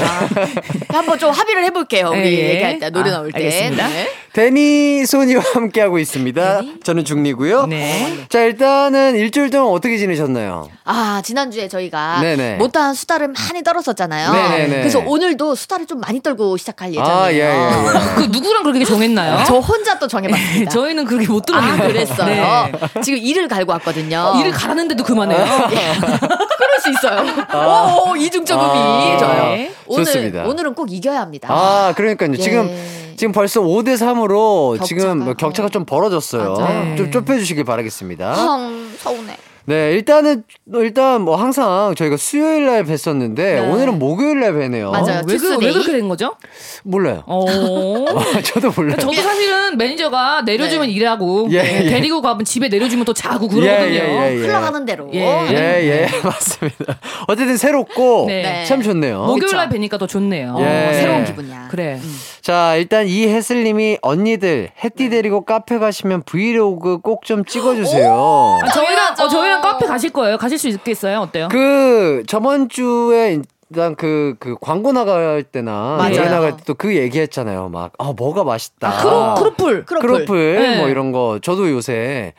[0.89, 2.09] 한번 좀 합의를 해볼게요.
[2.11, 2.51] 우리 예.
[2.55, 3.39] 얘기할 때, 노래 아, 나올 때.
[3.39, 3.89] 알겠습니다.
[3.89, 4.09] 네.
[4.33, 6.63] 데니 소니와 함께 하고 있습니다.
[6.85, 7.67] 저는 중리고요.
[7.67, 8.15] 네.
[8.29, 10.69] 자 일단은 일주일 동안 어떻게 지내셨나요?
[10.85, 12.57] 아, 지난주에 저희가 네네.
[12.57, 14.33] 못다한 수다를 많이 떨었었잖아요.
[14.33, 14.77] 네네네.
[14.79, 17.17] 그래서 오늘도 수다를 좀 많이 떨고 시작할 예정이에요.
[17.17, 18.15] 아, 예, 예, 예.
[18.17, 19.43] 그 누구랑 그렇게 정했나요?
[19.47, 20.71] 저 혼자 또 정해봤습니다.
[20.71, 21.87] 저희는 그렇게 못 아, 들었는데.
[21.89, 22.69] 그랬어요.
[22.73, 23.01] 네.
[23.03, 24.35] 지금 일을 갈고 왔거든요.
[24.41, 25.39] 일을 가라는데도 그만해요.
[25.69, 27.25] 그럴 수 있어요.
[28.07, 29.43] 오, 이중적음이 아, 좋아요.
[29.55, 29.73] 네.
[29.87, 30.45] 오늘, 좋습니다.
[30.45, 31.49] 오늘은 꼭 이겨야 합니다.
[31.51, 32.37] 아, 그러니까요.
[32.37, 33.01] 지금 예.
[33.17, 36.55] 지금 벌써 5대 3으로 격차가, 지금 뭐 격차가 좀 벌어졌어요.
[36.55, 36.97] 맞아요.
[36.97, 38.33] 좀 좁혀 주시길 바라겠습니다.
[38.33, 39.37] 헝, 서운해.
[39.71, 40.43] 네, 일단은
[40.75, 43.59] 일단 뭐 항상 저희가 수요일 날 뵀었는데 네.
[43.61, 44.91] 오늘은 목요일 날 뵈네요.
[44.91, 45.23] 맞아요.
[45.29, 45.73] 왜, 그, 왜?
[45.73, 46.35] 그렇게 된 거죠?
[46.83, 47.23] 몰라요.
[47.27, 47.45] 어.
[48.43, 48.97] 저도 몰라요.
[48.99, 50.93] 저도 사실은 매니저가 내려주면 네.
[50.93, 51.89] 일하고 예, 네, 예.
[51.89, 53.95] 데리고 가면 집에 내려주면 또 자고 그러거든요.
[53.95, 54.37] 예, 예, 예.
[54.39, 55.09] 흘러가는 대로.
[55.15, 55.21] 예.
[55.21, 55.55] 예,
[55.85, 56.99] 예, 맞습니다.
[57.29, 58.65] 어쨌든 새롭고 네.
[58.65, 59.23] 참 좋네요.
[59.23, 60.57] 목요일 날 뵈니까 더 좋네요.
[60.59, 60.65] 예.
[60.65, 61.69] 어, 새로운 기분이야.
[61.71, 62.01] 그래.
[62.43, 68.59] 자, 일단 이혜슬님이 언니들 해띠 데리고 카페 가시면 브이로그 꼭 좀 찍어주세요.
[68.63, 69.15] 아, 저희랑.
[69.21, 70.39] 어, 저희랑 카페 가실 거예요.
[70.39, 71.19] 가실 수 있겠어요?
[71.21, 71.49] 어때요?
[71.51, 76.15] 그 저번 주에 일단 그, 그 광고 나갈 때나 맞아요.
[76.17, 77.69] 노래 나갈 때 또 그 얘기했잖아요.
[77.69, 78.89] 막, 아, 뭐가 맛있다.
[78.89, 79.85] 아, 크로 크로플.
[79.85, 80.09] 크로플.
[80.09, 80.79] 크로플 네.
[80.79, 81.39] 뭐 이런 거.
[81.43, 82.33] 저도 요새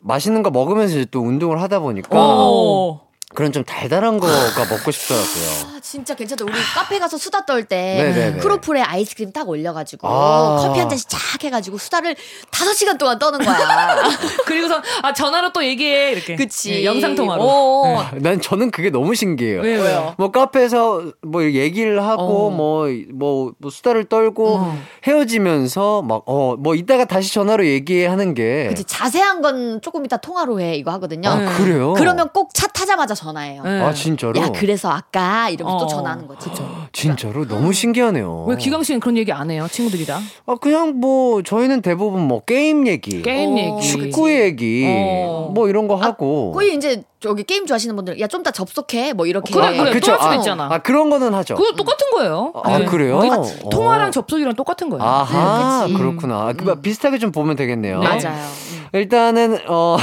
[0.00, 3.05] 맛있는 거 먹으면서 이제 또 운동을 하다 보니까 어.
[3.34, 5.76] 그런 좀 달달한 거가 먹고 싶더라고요.
[5.76, 6.44] 아, 진짜 괜찮다.
[6.44, 8.36] 우리 카페 가서 수다 떨 때.
[8.40, 10.58] 크로플에 아이스크림 딱 올려가지고 아.
[10.60, 12.14] 커피 한 잔씩 쫙 해가지고 수다를
[12.52, 13.56] 다섯 시간 동안 떠는 거야.
[14.46, 16.36] 그리고서 아 전화로 또 얘기해 이렇게.
[16.36, 16.70] 그치.
[16.70, 17.42] 네, 영상 통화로.
[17.42, 18.06] 어.
[18.22, 19.60] 난 저는 그게 너무 신기해요.
[19.60, 19.82] 왜요?
[19.82, 20.14] 왜요?
[20.18, 22.50] 뭐 카페에서 뭐 얘기를 하고 어.
[22.50, 24.78] 뭐, 뭐, 뭐 수다를 떨고 어.
[25.04, 28.68] 헤어지면서 막, 어, 뭐 이따가 다시 전화로 얘기하는 게.
[28.68, 31.28] 그치 자세한 건 조금 이따 통화로 해 이거 하거든요.
[31.28, 31.94] 아, 그래요?
[31.94, 33.62] 그러면 꼭 차 타자마자 전화해요.
[33.64, 33.80] 네.
[33.82, 34.40] 아, 진짜로?
[34.40, 35.80] 야 그래서 아까 이러면서 어.
[35.80, 36.48] 또 전화하는 거지.
[36.92, 37.46] 진짜로?
[37.48, 38.44] 너무 신기하네요.
[38.48, 39.66] 왜 기광 씨는 그런 얘기 안 해요?
[39.70, 43.22] 친구들이랑 아, 그냥 뭐, 저희는 대부분 뭐, 게임 얘기.
[43.22, 43.86] 게임 어, 얘기.
[43.88, 44.84] 축구 얘기.
[44.88, 45.50] 어.
[45.52, 46.52] 뭐 이런 거 하고.
[46.52, 49.52] 거의 이제 저기 게임 좋아하시는 분들 야좀 이따 접속해 뭐 이렇게.
[49.52, 49.90] 그래, 그래.
[49.92, 50.12] 그쵸?
[50.12, 50.68] 또할 수도 아, 있잖아.
[50.70, 51.54] 아, 그런 거는 하죠.
[51.56, 52.52] 그거 똑같은 거예요.
[52.62, 53.20] 아, 그래요?
[53.20, 53.68] 똑같- 어.
[53.70, 55.02] 통화랑 접속이랑 똑같은 거예요.
[55.02, 55.94] 아하, 네.
[55.94, 56.52] 그렇구나.
[56.52, 58.00] 그뭐 비슷하게 좀 보면 되겠네요.
[58.00, 58.06] 네.
[58.06, 58.36] 맞아요.
[58.38, 58.86] 음.
[58.92, 59.96] 일단은, 어,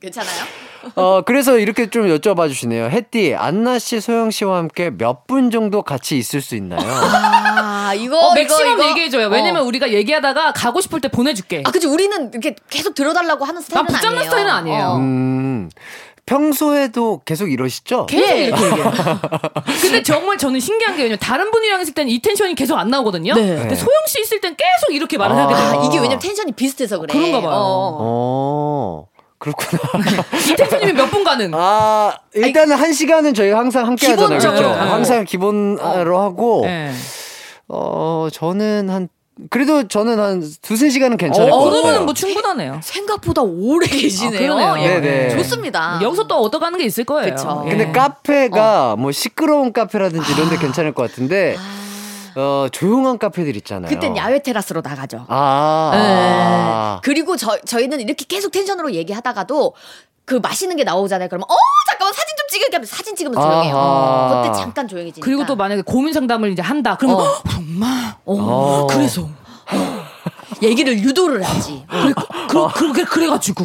[0.00, 0.44] 괜찮아요?
[0.96, 2.86] 어, 그래서 이렇게 좀 여쭤봐 주시네요.
[2.86, 6.80] 햇띠, 안나 씨, 소영 씨와 함께 몇 분 정도 같이 있을 수 있나요?
[6.82, 8.88] 아 이거 어, 이거, 맥시멈 이거.
[8.88, 9.28] 얘기해줘요.
[9.28, 9.64] 왜냐면 어.
[9.66, 11.62] 우리가 얘기하다가 가고 싶을 때 보내줄게.
[11.64, 14.30] 아 그치 우리는 이렇게 계속 들어달라고 하는 스타일은 나 붙잡는 아니에요.
[14.30, 14.84] 스타일은 아니에요.
[14.86, 14.96] 어.
[14.96, 15.70] 음,
[16.26, 18.06] 평소에도 계속 이러시죠?
[18.06, 18.44] 계속 예.
[18.46, 18.84] 이렇게 얘기해.
[19.82, 23.34] 근데 정말 저는 신기한 게 왜냐면 다른 분이랑 있을 때는 이 텐션이 계속 안 나오거든요.
[23.34, 23.42] 네.
[23.56, 23.74] 근데 네.
[23.74, 25.42] 소영 씨 있을 땐 계속 이렇게 말을 아.
[25.44, 25.80] 하게 돼요.
[25.80, 27.12] 아, 이게 왜냐면 텐션이 비슷해서 그래.
[27.12, 27.50] 그런가 봐요.
[27.52, 29.06] 어.
[29.40, 30.24] 어, 그렇구나.
[30.50, 31.50] 이 텐션이면 몇분 가능?
[31.54, 34.38] 아, 일단은 한 시간은 저희 항상 함께 하잖아요.
[34.38, 34.68] 기본적으로.
[34.68, 34.84] 그렇죠?
[34.84, 34.90] 네.
[34.90, 36.92] 항상 기본으로 하고, 네.
[37.68, 39.08] 어, 저는 한,
[39.48, 41.82] 그래도 저는 한 두세 시간은 괜찮을 어, 것 같아요.
[41.82, 42.80] 그러면 뭐 충분하네요.
[42.82, 44.54] 생각보다 오래 계시네요.
[44.54, 44.82] 아.
[44.82, 45.00] 예.
[45.00, 45.36] 네네.
[45.36, 45.98] 좋습니다.
[46.02, 47.34] 여기서 또 얻어가는 게 있을 거예요.
[47.34, 47.62] 그쵸.
[47.66, 47.70] 예.
[47.70, 51.56] 근데 카페가 뭐 시끄러운 카페라든지 이런 데 괜찮을 것 같은데,
[52.36, 53.88] 어, 조용한 카페들 있잖아요.
[53.88, 55.26] 그땐 야외 테라스로 나가죠.
[55.28, 55.90] 아.
[55.94, 55.98] 네.
[56.02, 57.00] 아.
[57.02, 59.74] 그리고 저, 저희는 이렇게 계속 텐션으로 얘기하다가도
[60.24, 61.28] 그 맛있는 게 나오잖아요.
[61.28, 61.54] 그러면 어
[61.88, 63.76] 잠깐만 사진 좀 찍을게 하면 사진 찍으면서 조용해요.
[63.76, 64.42] 아하.
[64.42, 65.24] 그때 잠깐 조용해지니까.
[65.24, 66.96] 그리고 또 만약에 고민 상담을 이제 한다.
[66.98, 67.24] 그러면 어.
[67.24, 68.86] 헉, 정말 어.
[68.88, 69.28] 그래서
[70.62, 71.84] 얘기를 유도를 하지.
[71.88, 72.12] 그래,
[72.48, 73.64] 그, 그렇게 그래가지고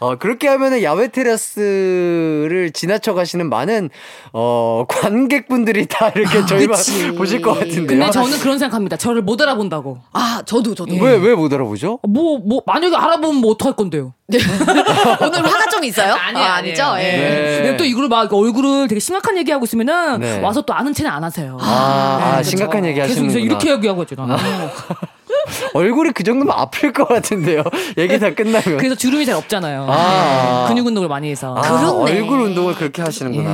[0.00, 3.90] 어, 그렇게 하면은 야외 테라스를 지나쳐 가시는 많은,
[4.32, 7.12] 어, 관객분들이 다 이렇게 저희만 그치.
[7.12, 7.86] 보실 것 같은데요.
[7.86, 8.96] 근데 저는 그런 생각합니다.
[8.96, 9.98] 저를 못 알아본다고.
[10.12, 10.94] 아 저도 저도.
[11.00, 12.00] 왜, 왜 못 알아보죠?
[12.08, 14.12] 뭐, 뭐, 만약에 알아보면 뭐 어떡할 건데요?
[14.30, 16.12] 오늘 화가 좀 있어요?
[16.14, 16.54] 아니에요, 아.
[16.56, 16.82] 아니죠?
[16.98, 17.02] 예.
[17.02, 17.58] 네.
[17.62, 20.40] 근데 또 이걸 막 얼굴을 되게 심각한 얘기하고 있으면은 네.
[20.40, 21.56] 와서 또 아는 체는 안 하세요.
[21.60, 22.50] 아, 아, 그렇죠.
[22.50, 23.38] 심각한 얘기 계속 하시는구나.
[23.38, 24.14] 이제 이렇게 얘기하고 있죠.
[24.16, 24.36] 나는.
[25.74, 27.62] 얼굴이 그 정도면 아플 것 같은데요.
[27.96, 28.76] 얘기 다 끝나면.
[28.78, 29.86] 그래서 주름이 잘 없잖아요.
[29.88, 30.64] 아.
[30.64, 31.54] 네, 근육 운동을 많이 해서.
[31.56, 33.50] 아, 얼굴 운동을 그렇게 하시는구나.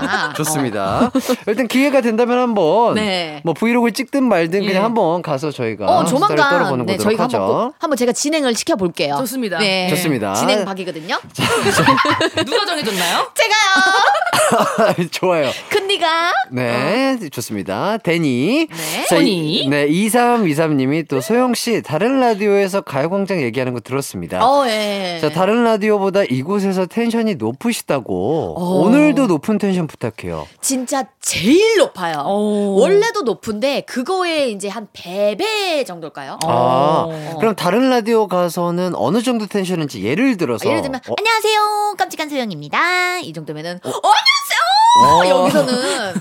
[0.00, 0.32] 아.
[0.36, 1.10] 좋습니다.
[1.46, 3.40] 일단 기회가 된다면 한번 네.
[3.44, 4.68] 뭐 브이로그를 찍든 말든 예.
[4.68, 7.36] 그냥 한번 가서 저희가 어, 조만간 떨어보는 네, 저희가 하죠.
[7.38, 9.16] 한번 꼭 한번 제가 진행을 시켜 볼게요.
[9.18, 9.58] 좋습니다.
[9.58, 9.88] 네.
[9.90, 10.34] 좋습니다.
[10.34, 11.18] 진행 박이거든요.
[12.46, 13.26] 누가 정해줬나요?
[13.34, 15.06] 제가요.
[15.10, 15.50] 좋아요.
[15.70, 17.98] 큰니가 네, 좋습니다.
[17.98, 18.68] 데니.
[18.70, 19.06] 네.
[19.08, 19.16] 자.
[19.16, 24.46] 이- 네, 2323님이 또 소영 씨, 다른 라디오에서 가요광장 얘기하는 거 들었습니다.
[24.46, 25.18] 어, 예.
[25.20, 28.54] 자, 다른 라디오보다 이곳에서 텐션이 높으시다고.
[28.56, 28.64] 어.
[28.84, 30.46] 오늘도 높은 텐션 부탁해요.
[30.60, 32.22] 진짜 제일 높아요.
[32.24, 32.76] 오.
[32.80, 36.38] 원래도 높은데 그거에 이제 한 배배 정도일까요?
[36.44, 37.36] 아, 어.
[37.40, 40.68] 그럼 다른 라디오 가서는 어느 정도 텐션인지 예를 들어서.
[40.68, 44.10] 예를 들면 어, 안녕하세요 깜찍한 소영입니다 이 정도면은 어, 어.
[45.24, 46.14] 안녕하세요 여기서는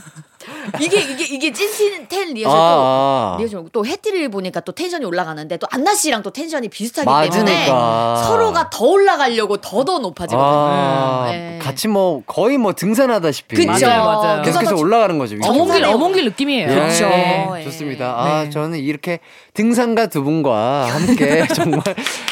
[0.79, 3.35] 이게 이게 이게 찐텐 리허설 아, 아.
[3.37, 7.35] 또 리허설 또 해띠를 보니까 또 텐션이 올라가는데 또 안나 씨랑 또 텐션이 비슷하기 맞으니까.
[7.45, 10.47] 때문에 서로가 더 올라가려고 더더 높아지거든요.
[10.47, 11.59] 아, 네.
[11.61, 13.55] 같이 뭐 거의 뭐 등산하다시피.
[13.55, 13.87] 그쵸.
[13.87, 14.41] 맞아요, 맞아요.
[14.41, 15.35] 계속해서 올라가는 거죠.
[15.43, 16.67] 어몽길 어몽길 느낌이에요.
[16.67, 17.05] 네, 그쵸.
[17.05, 17.63] 예.
[17.63, 18.05] 좋습니다.
[18.17, 19.19] 아, 저는 이렇게
[19.53, 21.81] 등산가 두 분과 함께 정말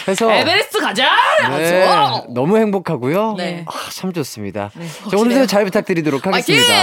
[0.08, 1.10] 해서 에베레스트 가자.
[1.58, 2.24] 네, 맞아.
[2.30, 3.36] 너무 행복하고요.
[3.38, 3.64] 네.
[3.68, 4.72] 아, 참 좋습니다.
[5.10, 6.74] 자, 오늘도 잘 부탁드리도록 하겠습니다.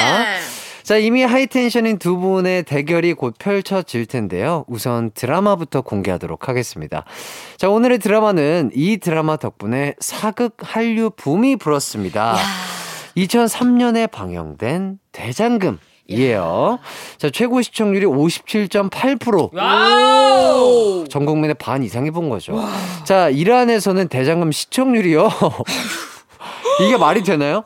[0.82, 4.64] 자, 이미 high tension인 두 분의 대결이 곧 펼쳐질 텐데요.
[4.68, 7.04] 우선 드라마부터 공개하도록 하겠습니다.
[7.56, 12.36] 자, 오늘의 드라마는 이 드라마 덕분에 사극 한류 붐이 불었습니다.
[13.16, 15.78] 2003년에 방영된 대장금.
[16.08, 16.80] 이에요.
[17.18, 19.54] 자, 최고 시청률이 57.8%.
[19.54, 21.04] wow.
[21.08, 22.60] 전 국민의 반 이상이 본 거죠.
[23.04, 25.28] 자, 이란에서는 대장금 시청률이요.
[26.84, 27.62] 이게 말이 되나요?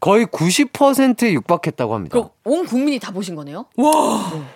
[0.00, 2.18] 거의 90%에 육박했다고 합니다.
[2.46, 3.64] 온 국민이 다 보신 거네요?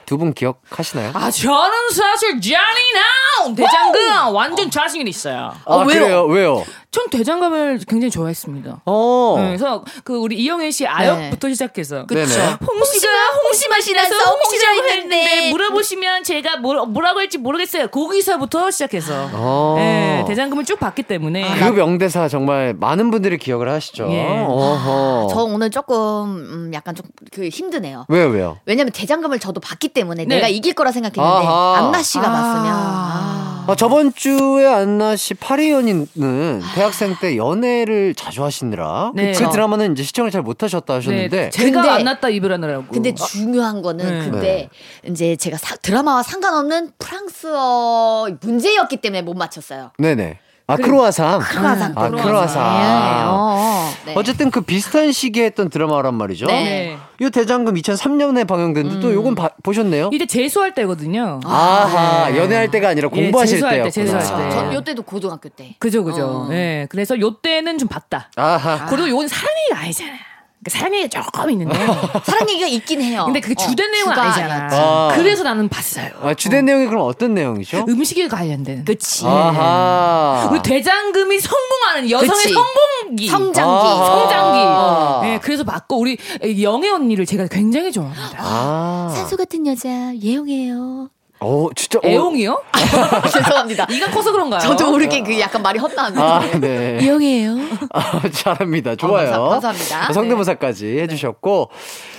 [0.05, 1.12] 두분 기억하시나요?
[1.14, 5.55] 아 저는 사실 자니나 대장금 완전 자신 있어요.
[5.64, 6.01] 아, 어, 왜요?
[6.01, 6.24] 그래요?
[6.26, 6.64] 왜요?
[6.91, 8.82] 전 대장금을 굉장히 좋아했습니다.
[8.84, 9.34] 어.
[9.39, 12.20] 네, 그래서 그 우리 이영애 씨 아역부터 시작해서 네네.
[12.22, 13.09] 홍씨가
[13.45, 17.89] 홍씨 맛이 나서 홍씨라고 했는데 물어보시면 제가 뭐, 뭐라고 할지 모르겠어요.
[17.89, 19.74] 거기서부터 시작해서 어.
[19.78, 24.09] 네, 대장금을 쭉 봤기 때문에 그 명대사 정말 많은 분들이 기억을 하시죠.
[24.11, 24.45] 예.
[24.47, 25.28] 어허.
[25.30, 28.04] 저 오늘 조금 음, 약간 좀 그 힘 드네요.
[28.08, 28.58] 왜요, 왜요?
[28.66, 30.36] 왜냐면 대장금을 저도 봤기 때문에 네.
[30.36, 31.76] 내가 이길 거라 생각했는데 아하.
[31.78, 32.30] 안나 씨가 아.
[32.30, 33.64] 봤으면 아.
[33.68, 39.32] 아, 저번 주에 안나 씨 파리 연인은 대학생 때 연애를 자주 하시느라 네.
[39.32, 42.86] 그 드라마는 이제 시청을 잘 못하셨다 네, 하셨는데 제가 근데- 안 났다 이별하느라고.
[42.90, 44.30] 근데 중요한 거는 네.
[44.30, 44.68] 그때
[45.06, 49.90] 이제 제가 사- 드라마와 상관없는 프랑스어 문제였기 때문에 못 맞췄어요.
[49.98, 50.38] 네네.
[50.70, 51.38] 아 그리고 크로아상.
[51.40, 51.92] 크로아상.
[51.96, 52.26] 아 크로아상.
[52.26, 52.62] 크로아상.
[52.62, 54.14] 예, 어, 네.
[54.16, 56.44] 어쨌든 그 비슷한 시기에 했던 드라마란 말이죠.
[56.46, 56.98] 네.
[57.18, 57.26] 네.
[57.26, 60.10] 이 대장금 2003년에 방영됐는데 또 요건 봐- 보셨네요?
[60.12, 61.40] 이때 재수할 때거든요.
[61.44, 63.90] 아하 연애할 때가 아니라 예, 공부하실 재수할 때.
[63.90, 64.50] 재수할 때.
[64.50, 65.74] 전 요때도 고등학교 때.
[65.78, 66.46] 그죠, 그죠.
[66.46, 66.52] 어.
[66.52, 66.86] 예.
[66.90, 68.30] 그래서 요 때는 좀 봤다.
[68.36, 68.84] 아하.
[68.90, 70.18] 그리고 요건 사랑 얘기가 아니잖아요.
[70.61, 71.74] 그러니까 사랑 얘기가 조금 있는데.
[72.24, 73.24] 사랑 얘기가 있긴 해요.
[73.26, 74.68] 근데 그게 어, 주된 내용은 주가 아니잖아.
[74.72, 75.12] 아.
[75.14, 76.11] 그래서 나는 봤어요.
[76.22, 77.86] 아, 주된 내용이 그럼 어떤 내용이죠?
[77.88, 78.84] 음식에 관련된.
[78.84, 79.24] 그치.
[79.24, 80.48] 아하.
[80.50, 82.54] 우리 대장금이 성공하는 여성의 그치.
[82.54, 83.28] 성공기.
[83.28, 83.61] 성장기.
[83.61, 84.06] 아하.
[84.06, 84.59] 성장기.
[84.59, 85.20] 아.
[85.22, 86.18] 네, 그래서 봤고 우리
[86.62, 88.38] 영애 언니를 제가 굉장히 좋아합니다.
[88.38, 89.12] 아.
[89.14, 91.11] 산소 같은 여자 예용이에요.
[91.41, 91.99] 어, 진짜.
[91.99, 92.07] 어.
[92.09, 92.62] 애용이요?
[93.32, 93.86] 죄송합니다.
[93.91, 94.61] 이가 커서 그런가요?
[94.61, 96.20] 저도 모르게 그 약간 말이 헛나왔는데.
[96.26, 96.99] 아, 네.
[97.03, 97.57] 예용이에요.
[97.93, 98.97] 아, 잘합니다.
[98.97, 99.30] 좋아요.
[99.30, 100.12] 감사- 감사 합니다.
[100.12, 101.70] 성대모사까지 해주셨고.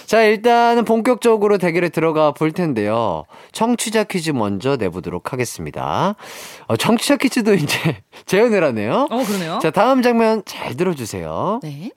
[0.06, 3.26] 자, 일단은 본격적으로 대결에 들어가 볼 텐데요.
[3.52, 6.16] 청취자 퀴즈 먼저 내보도록 하겠습니다.
[6.68, 9.08] 어, 청취자 퀴즈도 이제 재연을 하네요.
[9.12, 9.60] 어, 그러네요.
[9.62, 11.60] 자, 다음 장면 잘 들어주세요.
[11.62, 11.92] 네.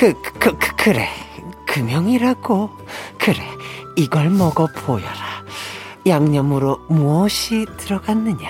[0.00, 1.10] 그, 그, 그, 그, 그래.
[1.66, 2.70] 금형이라고.
[3.18, 3.36] 그래.
[3.96, 5.44] 이걸 먹어 보여라.
[6.06, 8.48] 양념으로 무엇이 들어갔느냐?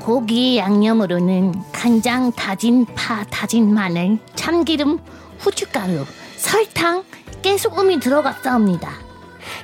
[0.00, 4.98] 고기 양념으로는 간장, 다진 파, 다진 마늘, 참기름,
[5.38, 6.04] 후춧가루,
[6.36, 7.04] 설탕,
[7.42, 8.90] 깨소금이 들어갔사옵니다.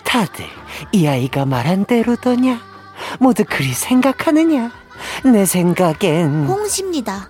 [0.05, 0.45] 다들
[0.93, 2.61] 이 아이가 말한 대로더냐?
[3.19, 4.71] 모두 그리 생각하느냐?
[5.25, 7.29] 내 생각엔 홍시입니다.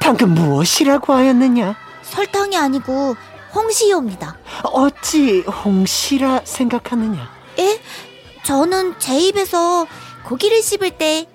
[0.00, 1.87] 방금 무엇이라고 하였느냐?
[2.10, 3.16] 설탕이 아니고
[3.54, 4.36] 홍시요입니다.
[4.72, 7.30] 어찌 홍시라 생각하느냐?
[7.58, 7.80] 예?
[8.42, 9.86] 저는 제 입에서
[10.24, 11.26] 고기를 씹을 때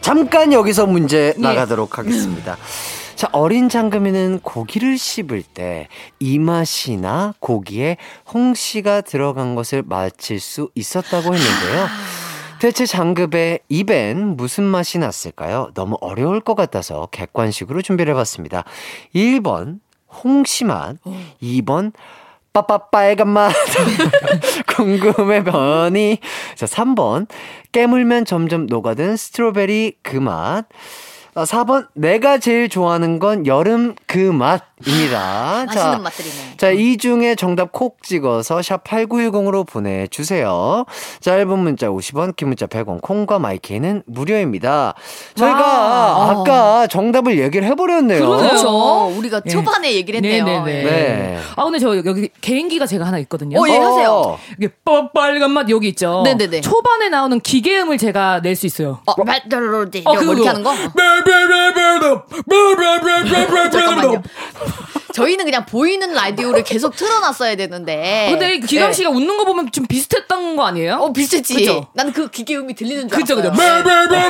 [0.00, 2.56] 잠깐 여기서 문제 나가도록 하겠습니다.
[3.16, 5.88] 자, 어린 장금이는 고기를 씹을 때
[6.20, 7.96] 이 맛이나 고기에
[8.32, 11.86] 홍시가 들어간 것을 맞힐 수 있었다고 했는데요.
[12.60, 15.70] 대체 장급의 입엔 무슨 맛이 났을까요?
[15.74, 18.64] 너무 어려울 것 같아서 객관식으로 준비를 해봤습니다.
[19.14, 19.78] 1번
[20.22, 20.96] 홍시맛.
[21.42, 21.92] 2번
[22.52, 23.52] 빠빠 빨간 맛.
[24.66, 26.18] 궁금해 변이.
[26.56, 27.28] 자, 3번
[27.72, 30.66] 깨물면 점점 녹아든 스트로베리 그 맛.
[31.34, 35.64] 아, 4번 내가 제일 좋아하는 건 여름 그 맛입니다.
[35.66, 36.34] 맛있는 맛들이네.
[36.56, 40.84] 자, 이 중에 정답 콕 찍어서 샵 8910으로 보내 주세요.
[41.20, 44.94] 짧은 문자 50원, 긴 문자 100원, 콩과 마이케이는 무료입니다.
[45.36, 46.30] 저희가 와.
[46.30, 48.26] 아까 정답을 얘기를 해 버렸네요.
[48.26, 49.06] 그렇죠.
[49.16, 49.50] 우리가 예.
[49.50, 50.44] 초반에 얘기를 했네요.
[50.64, 50.82] 네네네.
[50.90, 51.38] 네.
[51.56, 53.60] 아 근데 저 여기 개인기가 제가 하나 있거든요.
[53.60, 54.38] 어, 예, 하세요.
[54.58, 56.22] 이게 빠- 빨간 맛 여기 있죠.
[56.24, 56.62] 네네네.
[56.62, 58.98] 초반에 나오는 기계음을 제가 낼 수 있어요.
[59.06, 60.14] 어, 말들로디 어.
[60.20, 60.72] 이렇게 하는 거?
[63.70, 64.22] 잠깐만요.
[65.12, 68.28] 저희는 그냥 보이는 라디오를 계속 틀어놨어야 되는데.
[68.30, 68.92] 근데 기강 네.
[68.92, 70.94] 씨가 웃는 거 보면 좀 비슷했던 거 아니에요?
[70.96, 71.54] 어 비슷했지.
[71.54, 71.86] 그죠?
[71.92, 73.52] 나는 그 기계음이 들리는 줄 그죠, 알았어요.
[73.52, 73.62] 그죠.
[73.62, 74.28] 네.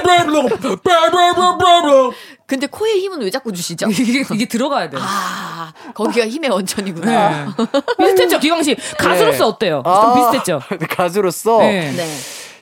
[2.47, 3.89] 근데 코에 힘은 왜 자꾸 주시죠?
[3.93, 5.03] 이게, 이게 들어가야 돼요.
[5.05, 7.55] 아, 거기가 힘의 원천이구나.
[7.57, 8.07] 네.
[8.07, 8.75] 비슷했죠, 기강 씨.
[8.99, 9.83] 가수로서 어때요?
[9.85, 10.63] 좀 아, 비슷했죠.
[10.89, 11.93] 가수로서 네.
[11.95, 12.07] 네.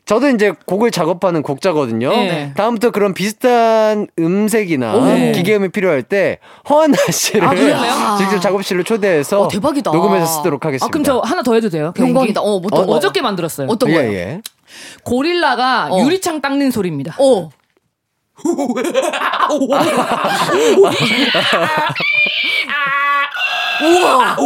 [0.07, 2.11] 저도 이제 곡을 작업하는 곡자거든요.
[2.11, 2.53] 네.
[2.57, 5.33] 다음부터 그런 비슷한 음색이나 오.
[5.33, 6.39] 기계음이 필요할 때
[6.71, 7.77] 허한나 씨를 아, 그래요?
[8.17, 9.91] 직접 작업실로 초대해서 어, 대박이다.
[9.91, 10.87] 녹음해서 쓰도록 하겠습니다.
[10.87, 11.93] 아, 그럼 저 하나 더 해도 돼요?
[11.99, 12.41] 영광이다.
[12.41, 12.93] 어, 뭐 어떤 거?
[12.93, 13.67] 어저께 만들었어요.
[13.69, 14.13] 어떤 예, 거요?
[14.13, 14.41] 예.
[15.03, 16.05] 고릴라가 어.
[16.05, 17.17] 유리창 닦는 소리입니다.
[17.19, 17.51] 어.
[23.83, 24.37] 우와.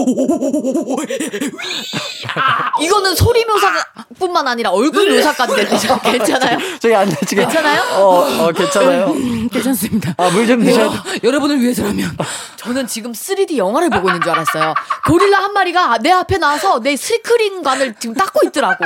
[2.81, 5.99] 이거는 소리 묘사뿐만 아니라 얼굴 묘사까지 되죠.
[6.03, 6.59] 괜찮아요?
[6.79, 7.83] 저기 안나 지금 괜찮아요?
[7.95, 9.07] 어, 어 괜찮아요.
[9.07, 10.15] 음, 괜찮습니다.
[10.17, 10.97] 아, 물 좀 드셔야 돼.
[11.23, 12.17] 여러분을 위해서라면.
[12.57, 14.75] 저는 지금 3D 영화를 보고 있는 줄 알았어요.
[15.07, 18.85] 고릴라 한 마리가 내 앞에 나와서 내 스크린관을 지금 닦고 있더라고.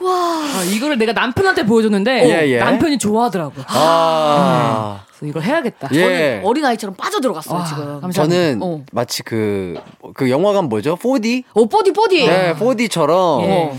[0.00, 0.10] 와.
[0.12, 2.58] 아, 이거를 내가 남편한테 보여줬는데 예, 예.
[2.58, 3.64] 남편이 좋아하더라고요.
[3.68, 5.00] 아.
[5.13, 5.88] 그 래서 이걸 해야겠다.
[5.94, 6.40] 예.
[6.44, 8.00] 어린 아이처럼 빠져 들어갔어요, 와, 지금.
[8.00, 8.22] 감사합니다.
[8.22, 8.84] 저는 어.
[8.92, 9.74] 마치 그,
[10.14, 10.96] 그 영화관 뭐죠?
[10.96, 11.44] 4D?
[11.54, 12.26] 어, 뽀디, 뽀디.
[12.26, 13.42] 네, 4D처럼.
[13.42, 13.72] 예.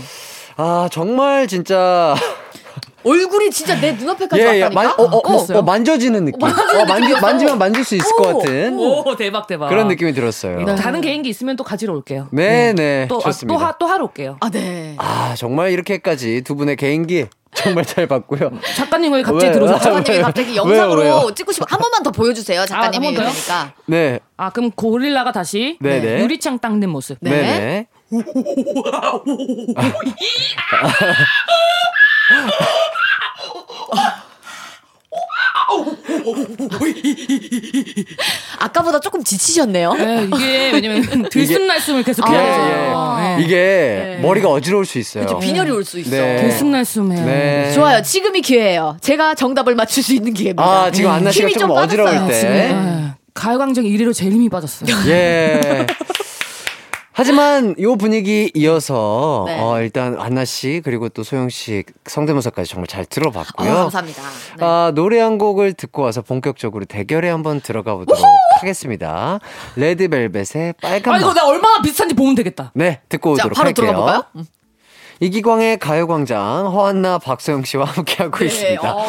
[0.56, 2.14] 아, 정말 진짜.
[3.06, 4.62] 얼굴이 진짜 내 눈앞에까지 예, 예.
[4.62, 4.70] 왔다니까?
[4.70, 5.58] 만, 어, 어, 어?
[5.58, 6.38] 어, 만져지는 느낌.
[6.40, 7.14] 만져지는 어, 만지.
[7.20, 9.68] 만지면 만질 수 있을 것 같은 오, 대박, 대박.
[9.68, 10.64] 그런 느낌이 들었어요.
[10.64, 12.28] 또 다른 개인기 있으면 또 가지러 올게요.
[12.32, 13.06] 네, 네.
[13.08, 13.58] 또, 아, 좋습니다.
[13.58, 14.36] 또, 하, 또 하러 올게요.
[14.40, 14.94] 아, 네.
[14.98, 18.50] 아, 정말 이렇게까지 두 분의 개인기 정말 잘 봤고요.
[18.76, 19.52] 작가님 왜 갑자기 왜?
[19.52, 19.82] 들어오셨죠?
[19.82, 20.22] 작가님이?
[20.22, 21.34] 갑자기 영상으로 왜요, 왜요?
[21.34, 21.64] 찍고 싶어.
[21.68, 23.06] 한 번만 더 보여주세요, 작가님이.
[23.06, 23.32] 아, 한번 더요?
[23.32, 23.72] 그러니까.
[23.86, 24.20] 네.
[24.36, 26.20] 아, 그럼 고릴라가 다시 네, 네.
[26.20, 27.18] 유리창 닦는 모습.
[27.20, 27.30] 네.
[27.30, 27.58] 네.
[27.58, 27.86] 네.
[38.58, 39.92] 아까보다 조금 지치셨네요.
[39.94, 43.18] 네, 이게 왜냐면 들숨날숨을 계속 아, 해야 예, 돼서.
[43.20, 43.36] 예.
[43.36, 43.42] 네.
[43.44, 44.18] 이게 네.
[44.22, 45.26] 머리가 어지러울 수 있어요.
[45.26, 45.38] 그렇죠.
[45.40, 46.10] 빈혈이 올 수 있어.
[46.10, 46.36] 네.
[46.42, 47.24] 들숨날숨해요.
[47.26, 47.72] 네.
[47.72, 48.02] 좋아요.
[48.02, 48.96] 지금이 기회예요.
[49.00, 50.64] 제가 정답을 맞출 수 있는 기회입니다.
[50.64, 52.42] 아, 지금 안나 씨가 힘이 조금 좀 어지러울 때.
[52.42, 53.12] 네.
[53.34, 54.88] 가요광장 1위로 제일 힘이 빠졌어요.
[55.08, 55.86] 예.
[57.18, 59.58] 하지만 요 분위기 이어서 네.
[59.58, 63.72] 어, 일단 안나 씨 그리고 또 소영 씨 성대모사까지 정말 잘 아, 들어봤고요.
[63.74, 64.22] 감사합니다.
[64.58, 64.64] 네.
[64.64, 68.22] 아, 노래 한 곡을 듣고 와서 본격적으로 대결에 한번 들어가 보도록
[68.60, 69.40] 하겠습니다.
[69.76, 71.34] 레드벨벳의 빨간 아, 이거 맛.
[71.36, 72.70] 나 얼마나 비슷한지 보면 되겠다.
[72.74, 73.86] 네, 듣고 자, 오도록 바로 할게요.
[73.86, 74.22] 들어가 볼까요?
[74.36, 74.44] 음.
[75.20, 78.94] 이기광의 가요광장 허한나 박소영 씨와 함께하고 네, 있습니다.
[78.94, 79.06] 어.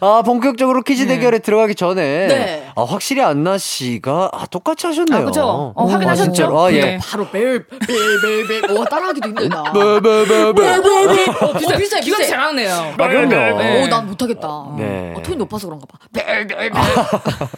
[0.00, 2.69] 아 본격적으로 퀴즈 대결에 들어가기 전에 네.
[2.76, 5.20] 아, 확실히 안나 씨가 아, 똑같이 하셨네요.
[5.20, 5.42] 아, 그죠?
[5.44, 6.58] 어, 오, 확인하셨죠?
[6.58, 6.66] 아?
[6.66, 6.80] 아, 예.
[6.80, 6.98] 네.
[7.00, 9.62] 바로 멜멜멜멜멜 와 따라하기도 힘들다.
[9.72, 11.76] 네, 어, 비슷해.
[11.76, 12.00] 비슷해.
[12.00, 12.24] 기가.
[12.24, 12.94] 잘하네요.
[12.98, 13.58] 아, 그럼요.
[13.58, 13.82] 네.
[13.82, 14.48] 오, 난 못하겠다.
[14.78, 15.14] 네.
[15.16, 15.98] 어, 톤이 높아서 그런가 봐.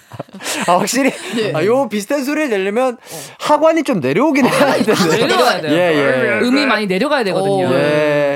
[0.66, 1.52] 아, 확실히 네.
[1.54, 2.96] 아, 요 비슷한 소리를 내려면
[3.38, 5.16] 하관이 좀 내려오긴 해야 되는데.
[5.18, 5.72] 내려가야 돼요.
[5.72, 6.40] 예, 예.
[6.40, 7.68] 음이 많이 내려가야 되거든요.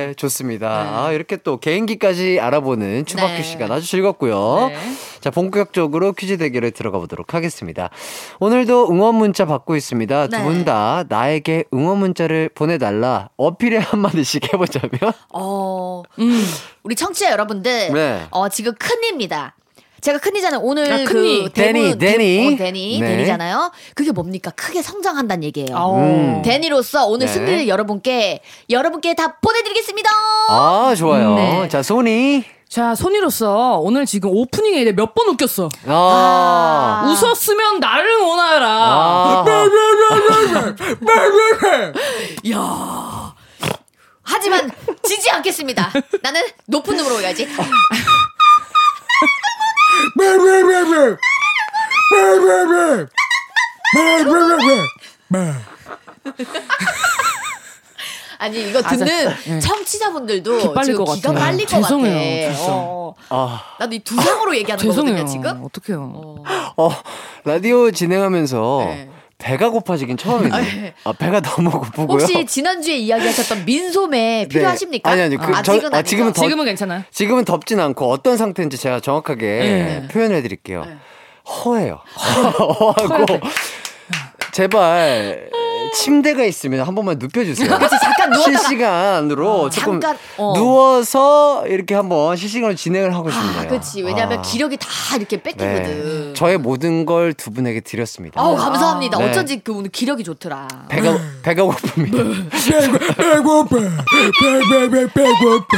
[0.07, 0.69] 네, 좋습니다.
[0.69, 3.43] 아, 이렇게 또 개인기까지 알아보는 추박규 네.
[3.43, 4.69] 시간 아주 즐겁고요.
[4.69, 4.77] 네.
[5.21, 7.91] 자, 본격적으로 퀴즈 대결에 들어가 보도록 하겠습니다.
[8.39, 10.29] 오늘도 응원 문자 받고 있습니다.
[10.29, 10.39] 네.
[10.39, 15.13] 두분 다 나에게 응원 문자를 보내달라 어필에 한마디씩 해보자면.
[15.31, 16.45] 어, 음.
[16.85, 18.27] 우리 청취자 여러분들, 네.
[18.31, 19.56] 어, 지금 큰입니다.
[20.01, 20.61] 제가 큰이잖아요.
[20.63, 21.45] 오늘 아, 큰이.
[21.45, 22.55] 그 데니, 대본- 데니.
[22.55, 23.09] 어, 데니, 네.
[23.17, 23.73] 데니잖아요.
[23.95, 24.51] 그게 뭡니까?
[24.55, 25.95] 크게 성장한다는 얘기예요.
[25.97, 26.43] 음.
[26.43, 27.33] 데니로서 오늘 네.
[27.33, 28.41] 승리를 여러분께
[28.71, 30.11] 여러분께 다 보내드리겠습니다.
[30.49, 31.35] 아, 좋아요.
[31.35, 31.69] 네.
[31.69, 32.45] 자, 소니.
[32.69, 35.69] 자, 손이로서 오늘 지금 오프닝에 몇 번 웃겼어.
[35.87, 37.05] 아.
[37.09, 38.69] 웃었으면 나를 원하라.
[38.69, 39.45] 아.
[42.43, 43.35] 이야.
[44.23, 44.71] 하지만
[45.05, 45.93] 지지 않겠습니다.
[46.23, 47.47] 나는 높은 음으로 가야지.
[58.39, 59.07] 아니 이거 듣는
[59.47, 59.61] 네.
[59.61, 61.45] 청취자분들도 기 빨릴 것 기가 같아요.
[61.47, 62.55] 빨릴 것 죄송해요, 같아.
[62.59, 62.73] 진짜.
[62.73, 63.15] 어.
[63.31, 63.63] 아.
[63.81, 65.17] 나도 이 두상으로 얘기하는 죄송해요.
[65.17, 65.65] 거거든요 지금.
[65.65, 66.43] 어떡해요.
[66.77, 66.91] 어,
[67.45, 69.11] 라디오 진행하면서 네.
[69.39, 70.95] 배가 고파지긴 처음이네.
[71.05, 72.07] 아, 배가 너무 고프고요.
[72.09, 75.15] 혹시 지난주에 이야기하셨던 민소매 필요하십니까?
[75.15, 75.23] 네.
[75.25, 76.03] 아니, 아니, 그, 저- 아직은 아?
[76.03, 77.03] 지금은 더- 지금은 괜찮아요.
[77.11, 80.09] 지금은 덥진 않고 어떤 상태인지 제가 정확하게 네.
[80.11, 80.87] 표현해 드릴게요.
[81.47, 82.01] 허해요.
[82.17, 83.41] 허하고
[84.53, 85.51] 제발
[85.93, 87.69] 침대가 있으면 한 번만 눕혀주세요.
[87.69, 87.89] 잠깐
[88.33, 88.59] 누웠다가.
[88.59, 90.53] 실시간으로 조금 잠깐, 어.
[90.57, 93.61] 누워서 이렇게 한번 실시간으로 진행을 하고 싶네요.
[93.61, 94.03] 아, 그치.
[94.03, 94.43] 왜냐면 아.
[94.43, 96.29] 기력이 다 이렇게 뺏기거든.
[96.29, 96.33] 네.
[96.35, 98.41] 저의 모든 걸 두 분에게 드렸습니다.
[98.41, 99.19] 아우, 감사합니다.
[99.19, 99.29] 네.
[99.31, 100.67] 어쩐지 그 오늘 기력이 좋더라.
[100.89, 102.51] 배가 배가 고픕니다.
[103.17, 103.77] 배고파
[104.41, 105.77] 배배배 배고파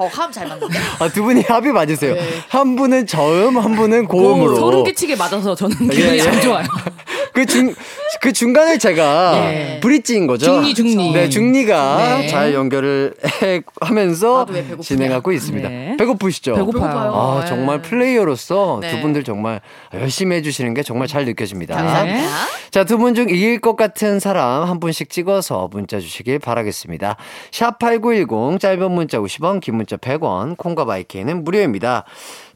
[0.00, 0.78] 어, 화음 잘 맞는데?
[1.00, 2.14] 아, 두 분이 합이 맞으세요.
[2.48, 4.54] 한 분은 저음, 한 분은 고음으로.
[4.54, 6.22] 소름 끼치게 맞아서 저는 예, 기분이 예.
[6.22, 6.64] 안 좋아요.
[7.38, 7.72] 그 중,
[8.20, 9.80] 그 중간을 제가 예.
[9.80, 10.46] 브릿지인 거죠.
[10.46, 11.12] 중리, 중리.
[11.12, 12.26] 네, 중리가 네.
[12.26, 14.44] 잘 연결을 해, 하면서.
[14.82, 15.68] 진행하고 있습니다.
[15.68, 15.96] 네.
[15.96, 16.54] 배고프시죠?
[16.56, 17.12] 배고파요.
[17.14, 17.46] 아, 네.
[17.46, 18.90] 정말 플레이어로서 네.
[18.90, 19.60] 두 분들 정말
[19.94, 21.76] 열심히 해주시는 게 정말 잘 느껴집니다.
[21.76, 22.28] 감사합니다.
[22.72, 27.16] 자, 두 분 중 이길 것 같은 사람 한 분씩 찍어서 문자 주시길 바라겠습니다.
[27.52, 32.04] 샵8910 짧은 문자 50원, 긴 문자 100원, 콩과 마이크는 무료입니다.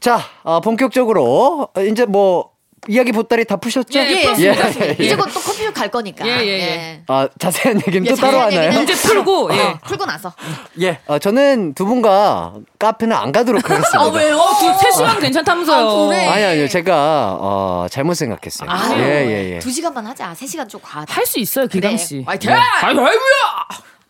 [0.01, 2.51] 자, 어, 본격적으로 어, 이제 뭐
[2.87, 3.97] 이야기 보따리 다 푸셨죠?
[3.99, 5.03] 예, 예, 예, 예, 예.
[5.03, 6.27] 이제 곧 또 커피숍 갈 거니까.
[6.27, 7.01] 예, 예, 예.
[7.07, 8.71] 아, 자세한 얘기는 예, 또 따로 자세한 하나요?
[8.73, 9.75] 문제 풀고, 어, 예.
[9.85, 10.33] 풀고 나서.
[10.81, 13.99] 예, 어, 저는 두 분과 카페는 안 가도록 하겠습니다.
[14.01, 14.37] 아, 왜요?
[14.37, 15.87] 어, 두, 3시간 괜찮다면서요.
[15.89, 16.27] 아, 그래.
[16.27, 16.67] 아니, 아니요.
[16.67, 18.69] 제가, 어, 잘못 생각했어요.
[18.69, 18.99] 아유.
[18.99, 19.59] 예, 예, 예.
[19.59, 20.33] 두 시간만 하자.
[20.35, 21.05] 세 시간 좀 과.
[21.07, 22.15] 할수 있어요, 기강 씨.
[22.15, 22.23] 그래.
[22.27, 22.51] 화이팅!
[22.51, 23.13] 아이, 아이고야!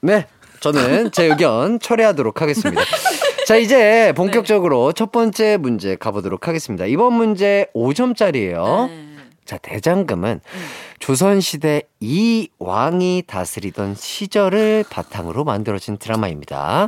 [0.01, 0.26] 네.
[0.59, 2.82] 저는 제 의견 철회하도록 하겠습니다.
[3.46, 6.86] 자, 이제 본격적으로 첫 번째 문제 가보도록 하겠습니다.
[6.86, 8.88] 이번 문제 5점짜리예요.
[9.46, 10.39] 자, 대장금은
[11.00, 16.88] 조선시대 이 왕이 다스리던 시절을 바탕으로 만들어진 드라마입니다.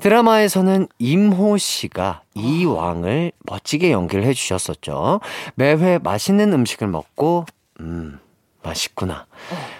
[0.00, 5.20] 드라마에서는 임호 씨가 이 왕을 멋지게 연기를 해주셨었죠.
[5.54, 7.46] 매회 맛있는 음식을 먹고,
[7.80, 8.18] 음,
[8.62, 9.26] 맛있구나.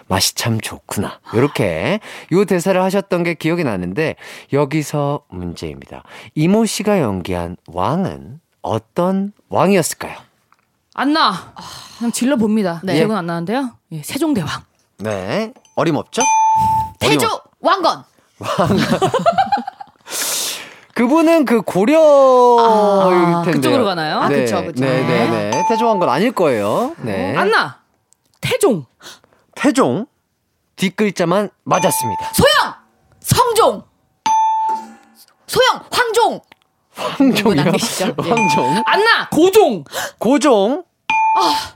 [0.09, 1.20] 맛이 참 좋구나.
[1.35, 2.01] 요렇게
[2.33, 4.16] 요 대사를 하셨던 게 기억이 나는데
[4.53, 6.03] 여기서 문제입니다.
[6.35, 10.16] 이모 씨가 연기한 왕은 어떤 왕이었을까요?
[10.95, 11.55] 안 나.
[11.99, 12.80] 그냥 질러 봅니다.
[12.85, 12.95] 네.
[12.97, 13.70] 기억은 안 나는데요.
[13.93, 14.49] 예, 세종대왕.
[14.99, 15.53] 네.
[15.76, 16.22] 어림없죠?
[17.01, 18.05] 태조 어림없- 왕건.
[20.95, 23.59] 그분은 그 고려일 아, 텐데.
[23.59, 24.20] 그쪽으로 가나요?
[24.20, 24.85] 아, 그쵸, 그쵸.
[24.85, 25.64] 네, 네, 네.
[25.68, 26.95] 태종한 건 아닐 거예요.
[27.01, 27.35] 네.
[27.37, 27.78] 안 나.
[28.43, 28.84] 태종.
[29.55, 30.07] 태종
[30.76, 32.32] 뒷글자만 맞았습니다.
[32.34, 32.74] 소영!
[33.20, 33.84] 성종!
[35.47, 35.84] 소영!
[35.90, 36.40] 황종!
[36.95, 37.64] 황종이요?
[37.66, 38.22] 예.
[38.22, 38.82] 황종.
[38.86, 39.28] 안나.
[39.30, 39.84] 고종.
[40.18, 40.84] 고종.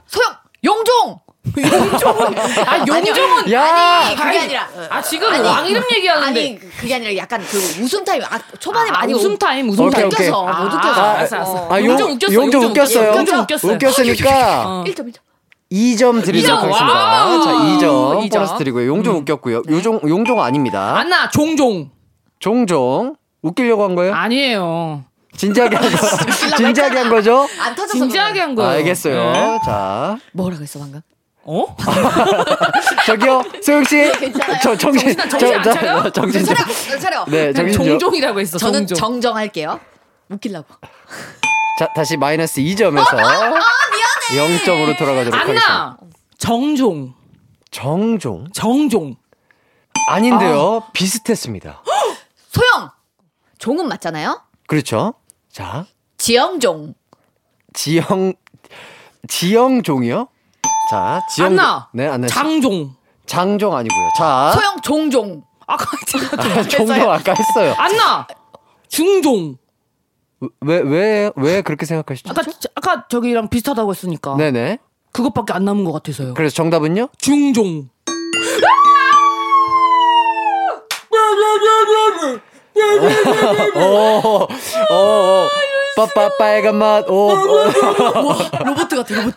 [0.07, 0.37] 소영!
[0.63, 1.19] 용종!
[1.57, 2.37] 용종은.
[2.67, 3.51] 아, 용종은.
[3.53, 3.63] 야!
[4.07, 4.67] 아니, 그게 아니, 아니라.
[4.89, 6.27] 아, 지금 아니, 왕 이름 얘기하는데.
[6.27, 8.21] 아니, 그- 그게 아니라 약간 그 웃음 타임.
[8.25, 10.07] 아, 초반에 아, 많이 웃음 오- 타임, 웃음 못 타임.
[10.07, 10.29] 웃겨서, 오케이.
[10.29, 11.01] 못 아, 웃겨서.
[11.01, 11.51] 알았어, 알았어.
[11.53, 11.73] 어.
[11.73, 12.99] 아, 용종 용, 웃겼어, 용종 용종 웃겼어요.
[13.11, 13.17] 웃겼어.
[13.19, 13.73] 용종 웃겼어요.
[13.75, 14.83] 웃겼으니까 어.
[14.85, 15.17] 1점 1점.
[15.71, 16.57] 2점 드리도록 이점.
[16.63, 16.93] 하겠습니다.
[17.25, 17.43] wow.
[17.43, 18.29] 자, 2점 이점.
[18.41, 18.87] 보너스 드리고요.
[18.87, 19.63] 용종 웃겼고요.
[19.69, 20.97] 요종, 용종 아닙니다.
[20.97, 21.29] 안나.
[21.29, 21.89] 종종.
[22.39, 23.15] 종종.
[23.41, 24.13] 웃기려고 한 거예요?
[24.13, 25.03] 아니에요.
[25.35, 25.97] 진지하게 한 거.
[26.57, 27.47] 진지하게 한 거죠?
[27.59, 28.71] 안 터져서 진지하게 한 거예요.
[28.71, 29.31] 알겠어요.
[29.33, 29.59] 네.
[29.65, 31.01] 자, 뭐라고 했어 방금?
[31.43, 31.65] 어?
[33.05, 33.95] 저기요, 소영 씨.
[34.19, 34.59] 괜찮아요.
[34.61, 36.09] 저, 정신, 정신 안- 차려?
[36.11, 36.55] 정신 좀.
[36.55, 37.25] 차려 차려.
[37.27, 37.85] 네, 정신 좀.
[37.85, 38.57] 종종이라고 했어.
[38.57, 38.97] 저는 종종.
[38.97, 39.79] 정정할게요.
[40.29, 40.67] 웃기려고.
[41.77, 43.53] 자, 다시 마이너스 2점에서 아,
[44.31, 45.67] 0점으로 돌아가도록 안 하겠습니다.
[45.67, 45.97] 나.
[46.39, 47.13] 정종.
[47.71, 48.47] 정종.
[48.51, 49.15] 정종.
[50.09, 50.83] 아닌데요.
[50.93, 51.83] 비슷했습니다.
[52.49, 52.89] 소영.
[53.59, 54.41] 종은 맞잖아요.
[54.67, 55.13] 그렇죠.
[55.51, 55.85] 자,
[56.17, 56.93] 지영종.
[57.73, 58.33] 지영,
[59.27, 60.27] 지영종이요?
[60.89, 61.47] 자, 지영.
[61.47, 61.89] 안나.
[61.93, 62.27] 네, 안나.
[62.27, 62.33] 씨.
[62.33, 62.95] 장종.
[63.27, 64.09] 장종 아니고요.
[64.17, 65.43] 자, 소영 종종.
[65.67, 67.75] 아까 제가 좀 아, 종종 아까 했어요.
[67.77, 68.27] 안 나.
[68.87, 69.57] 중종.
[70.61, 72.29] 왜, 왜, 왜 그렇게 생각하시죠?
[72.29, 74.35] 아까 저- 아까 저기랑 비슷하다고 했으니까.
[74.37, 74.77] 네네.
[75.11, 76.33] 그것밖에 안 남은 것 같아서요.
[76.35, 77.09] 그래서 정답은요?
[77.17, 77.89] 중종.
[83.75, 85.47] 오, 오, 오.
[85.95, 87.09] 빠빠 빨간 맛.
[87.09, 87.29] 오.
[87.33, 89.33] 로봇 같아 로봇.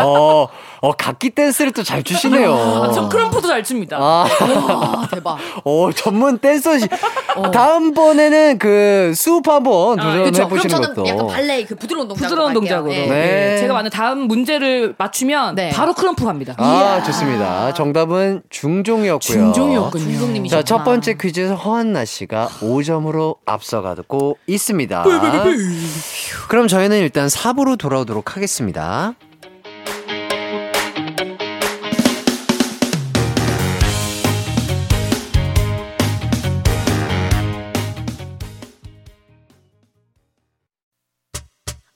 [0.00, 0.48] 어,
[0.82, 2.54] 어, 각기 댄스를 또 잘 추시네요.
[2.54, 3.96] 아, 저 크럼프도 잘 춥니다.
[3.98, 5.38] 아, 와 대박.
[5.64, 6.86] 오, 전문 댄서시.
[7.52, 10.48] 다음번에는 그 수업 한번 도전해 그쵸.
[10.48, 11.06] 그럼 보시는 저는 것도.
[11.08, 12.54] 약간 발레 그 부드러운 동작으로 부드러운.
[12.54, 12.94] 동작으로.
[12.94, 13.06] 예.
[13.06, 13.56] 네.
[13.58, 15.70] 제가 만약 다음 문제를 맞추면 네.
[15.70, 16.54] 바로 크럼프 갑니다.
[16.58, 17.74] 아, 좋습니다.
[17.74, 19.20] 정답은 중종이었고요.
[19.20, 20.04] 중종이었군요.
[20.04, 25.04] 중종님이 자, 첫 번째 퀴즈에서 허한나 씨가 5점으로 앞서가고 있습니다.
[26.48, 29.14] 그럼 저희는 일단 4부로 돌아오도록 하겠습니다.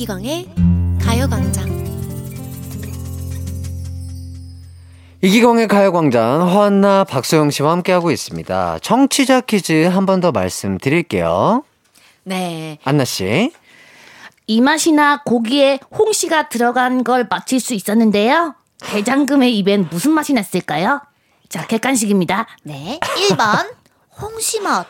[0.00, 0.48] 이기광의
[1.04, 1.68] 가요광장
[5.20, 8.78] 이기광의 가요광장 허한나 박소영 씨와 함께하고 있습니다.
[8.80, 11.64] 청취자 퀴즈 한 번 더 말씀드릴게요.
[12.24, 12.78] 네.
[12.82, 13.52] 안나 씨.
[14.46, 18.54] 이 맛이나 고기에 홍시가 들어간 걸 맞힐 수 있었는데요.
[18.80, 21.02] 대장금의 입엔 무슨 맛이 났을까요?
[21.50, 22.46] 자, 객관식입니다.
[22.62, 22.98] 네.
[23.02, 23.70] 1번
[24.18, 24.86] 홍시 맛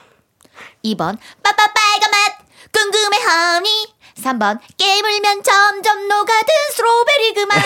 [0.84, 2.38] 2번 빠빠 빨간 맛
[2.72, 3.68] 궁금해 하니
[4.22, 7.56] 3번 깨물면 점점 녹아든 스트로베리 그 맛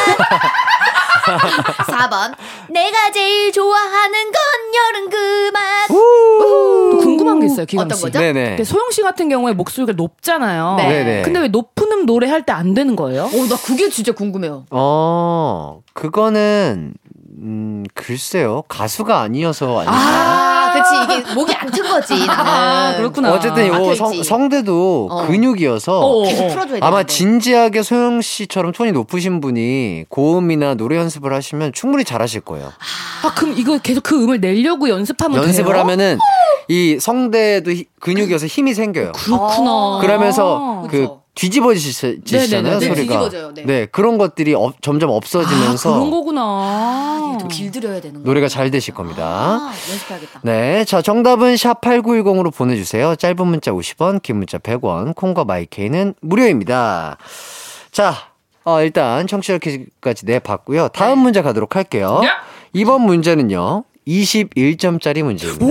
[1.87, 2.35] 4번
[2.71, 4.35] 내가 제일 좋아하는 건
[4.77, 5.87] 여름 그 맛.
[5.89, 8.05] 또 궁금한 게 있어요, 기광 어떤 씨.
[8.05, 8.19] 거죠?
[8.19, 8.63] 네네.
[8.65, 10.75] 소영 씨 같은 경우에 목소리가 높잖아요.
[10.79, 10.89] 네.
[10.89, 11.23] 네네.
[11.23, 13.25] 근데 왜 높은 음 노래 할 때 안 되는 거예요?
[13.33, 14.67] 오, 나 그게 진짜 궁금해요.
[14.71, 16.95] 어, 그거는,
[17.41, 18.63] 음, 글쎄요.
[18.69, 19.93] 가수가 아니어서 아닌가.
[19.97, 20.95] 아, 그치.
[21.23, 22.45] 이게 목이 안 튼 거지, 나는.
[22.47, 23.33] 아, 그렇구나.
[23.33, 23.95] 어쨌든 요.
[23.95, 25.27] 성, 성대도 어.
[25.27, 26.49] 근육이어서 어, 어, 계속 어.
[26.49, 26.87] 풀어줘야 돼.
[26.87, 32.73] 아마 진지하게 소영 씨처럼 톤이 높으신 분이 고음이나 노래 연습을 하시면 충분히 잘하실 거예요.
[33.25, 35.81] 아, 그럼 이거 계속 그 음을 내려고 연습하면 연습을 돼요?
[35.83, 36.19] 하면은
[36.69, 39.13] 이 성대도 히- 근육이어서 힘이 생겨요.
[39.13, 39.99] 그렇구나.
[40.01, 41.21] 그러면서 그 그쵸.
[41.35, 42.21] 뒤집어지시잖아요
[42.63, 42.79] 네네네.
[42.79, 42.95] 네, 소리가.
[42.95, 43.87] 뒤집어져요, 네.
[43.87, 47.37] 그런 것들이 업- 점점 없어지면서 아, 그런 거구나.
[47.41, 48.29] 좀 길들여야 되는 거.
[48.29, 49.25] 노래가 잘 되실 겁니다.
[49.25, 50.41] 아, 연습해야겠다.
[50.43, 50.85] 네.
[50.85, 53.17] 자, 정답은 샵 8910으로 보내주세요.
[53.17, 57.17] 짧은 문자 50원, 긴 문자 100원, 콩과 마이케이는 무료입니다.
[57.91, 58.15] 자,
[58.65, 60.89] 어, 일단 청취자 퀴즈까지 내봤고요.
[60.89, 62.23] 다음 문제 가도록 할게요.
[62.73, 65.67] 이번 문제는요, 21점짜리 문제입니다.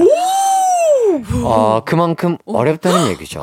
[1.44, 3.42] 어, 그만큼 어렵다는 얘기죠.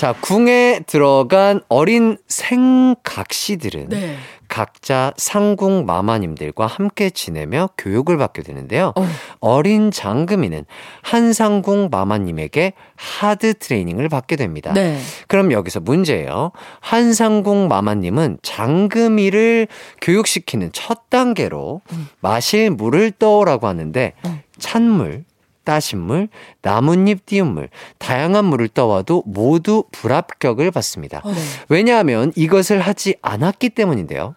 [0.00, 4.16] 자, 궁에 들어간 어린 생각시들은 네.
[4.48, 8.94] 각자 상궁 마마님들과 함께 지내며 교육을 받게 되는데요.
[9.42, 9.60] 어.
[9.60, 10.64] 린 장금이는
[11.02, 14.72] 한상궁 마마님에게 하드 트레이닝을 받게 됩니다.
[14.72, 14.98] 네.
[15.28, 16.52] 그럼 여기서 문제예요.
[16.80, 19.68] 한상궁 마마님은 장금이를
[20.00, 21.82] 교육시키는 첫 단계로
[22.20, 24.14] 마실 물을 떠오라고 하는데
[24.58, 25.24] 찬물,
[25.64, 26.28] 따신 물,
[26.62, 31.22] 나뭇잎 띄운 물, 다양한 물을 떠와도 모두 불합격을 받습니다.
[31.68, 34.34] 왜냐하면 이것을 하지 않았기 때문인데요.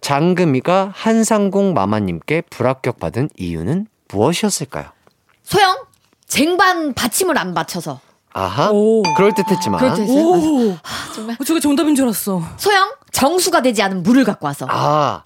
[0.00, 4.86] 장금이가 한상궁 마마님께 불합격 받은 이유는 무엇이었을까요?
[5.42, 5.76] 소영,
[6.26, 8.00] 쟁반 받침을 안 받쳐서.
[8.32, 9.02] 아하, 오.
[9.16, 9.80] 그럴 듯했지만.
[9.80, 10.24] 그럴 듯했어요?
[10.26, 10.76] 오.
[11.14, 11.36] 정말.
[11.40, 12.42] 어, 저게 정답인 줄 알았어.
[12.58, 14.66] 소영, 정수가 되지 않은 물을 갖고 와서.
[14.68, 15.22] 아,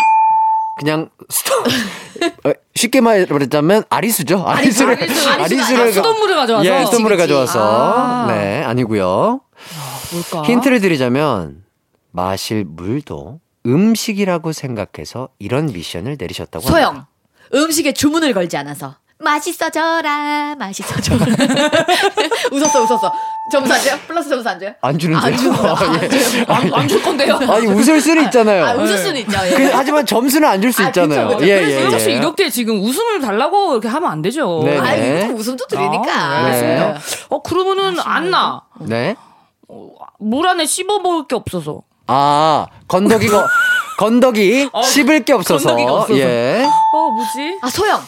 [0.81, 1.67] 그냥 스톱.
[2.49, 4.43] 어, 쉽게 말하자면 아리수죠.
[4.47, 6.67] 아리수, 아리수를 아리수, 아리수를 아니라 수돗물을 가져와서.
[6.67, 7.17] 예, 수돗물을.
[7.19, 8.27] 가져와서 아.
[8.29, 9.41] 네 아니고요.
[10.13, 10.43] 뭘까?
[10.49, 11.65] 힌트를 드리자면
[12.13, 16.73] 마실 물도 음식이라고 생각해서 이런 미션을 내리셨다고 합니다.
[16.73, 17.07] 소영,
[17.55, 18.97] 음식에 주문을 걸지 않아서.
[19.21, 21.27] 맛있어져라, 맛있어져라.
[22.53, 23.13] 웃었어, 웃었어.
[23.53, 23.99] 점수 안 줘요?
[24.07, 24.73] 플러스 점수 안 줘요?
[24.81, 25.27] 안 주는데요?
[25.27, 25.59] 안 준다.
[25.77, 26.45] 아, 예.
[26.47, 27.35] 안, 안 줄 건데요.
[27.49, 28.65] 아니 웃을 수는 있잖아요.
[28.65, 29.39] 아, 웃을 수는 있죠.
[29.47, 29.51] 예.
[29.51, 31.27] 그, 하지만 점수는 안 줄수 아, 있잖아요.
[31.29, 31.49] 그쵸, 그쵸.
[31.51, 32.15] 예, 그래서 예, 소영 씨 예.
[32.15, 34.63] 이렇게 지금 웃음을 달라고 이렇게 하면 안 되죠.
[34.65, 35.25] 네네.
[35.25, 36.13] 아, 웃음도 들으니까.
[36.15, 36.47] 아, 네.
[36.47, 37.01] 알겠습니다.
[37.31, 38.63] 어, 그러면은 안 나.
[38.81, 39.17] 네.
[40.19, 41.83] 물 안에 씹어 먹을 게 없어서.
[42.07, 43.47] 아 건더기가
[43.99, 45.71] 건더기 씹을 게 없어서.
[45.71, 46.19] 어, 건더기가 없어서.
[46.19, 46.67] 예.
[46.95, 47.59] 어, 뭐지?
[47.63, 48.01] 아, 소영.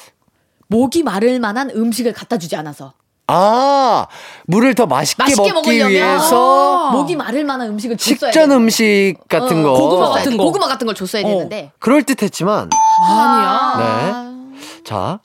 [0.73, 2.95] 목이 마를 만한 음식을 갖다 주지 않아서.
[3.29, 4.09] 아
[4.47, 8.51] 물을 더 맛있게, 맛있게 먹기 먹으려면 위해서 목이 마를 만한 음식을 줬어야 식전.
[8.51, 9.79] 음식 같은 어, 거.
[9.79, 10.45] 고구마 같은 거.
[10.45, 11.71] 고구마 같은 걸 줬어야 되는데.
[11.79, 12.71] 그럴 듯했지만
[13.01, 13.77] 아니야.
[13.79, 14.53] 네.
[14.85, 15.21] 자,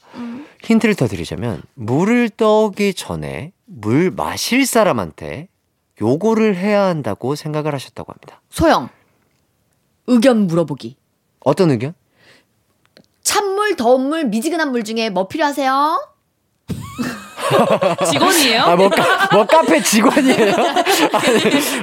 [0.64, 5.48] 힌트를 더 드리자면, 물을 떠오기 전에 물 마실 사람한테
[6.00, 8.42] 요거를 해야 한다고 생각을 하셨다고 합니다.
[8.50, 8.90] 소영.
[10.06, 10.96] 의견 물어보기.
[11.44, 11.94] 어떤 의견?
[13.38, 16.08] 찬물, 더운 물, 미지근한 물 중에 뭐 필요하세요?
[18.12, 18.64] 직원이에요?
[18.64, 20.56] 아, 뭐, 카, 뭐 카페 직원이에요?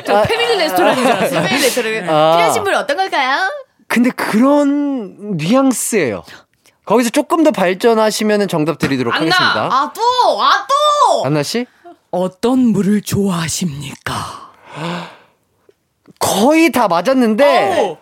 [0.05, 1.43] 저 패밀리 레스토랑인 줄 알았어요.
[1.43, 2.33] 스페인 레터를 아.
[2.37, 3.39] 필요하신 물 어떤 걸까요?
[3.87, 6.25] 근데 그런 뉘앙스예요.
[6.87, 9.25] 거기서 조금 더 발전하시면 정답 드리도록 안나!
[9.25, 9.69] 하겠습니다.
[9.73, 10.43] 아, 또!
[10.43, 11.25] 아, 또!
[11.25, 11.67] 안나 씨?
[12.11, 14.51] 어떤 물을 좋아하십니까?
[16.19, 17.97] 거의 다 맞았는데,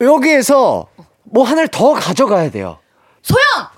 [0.00, 0.88] 여기에서
[1.22, 2.78] 뭐 하나를 더 가져가야 돼요.
[3.26, 3.68] 소영!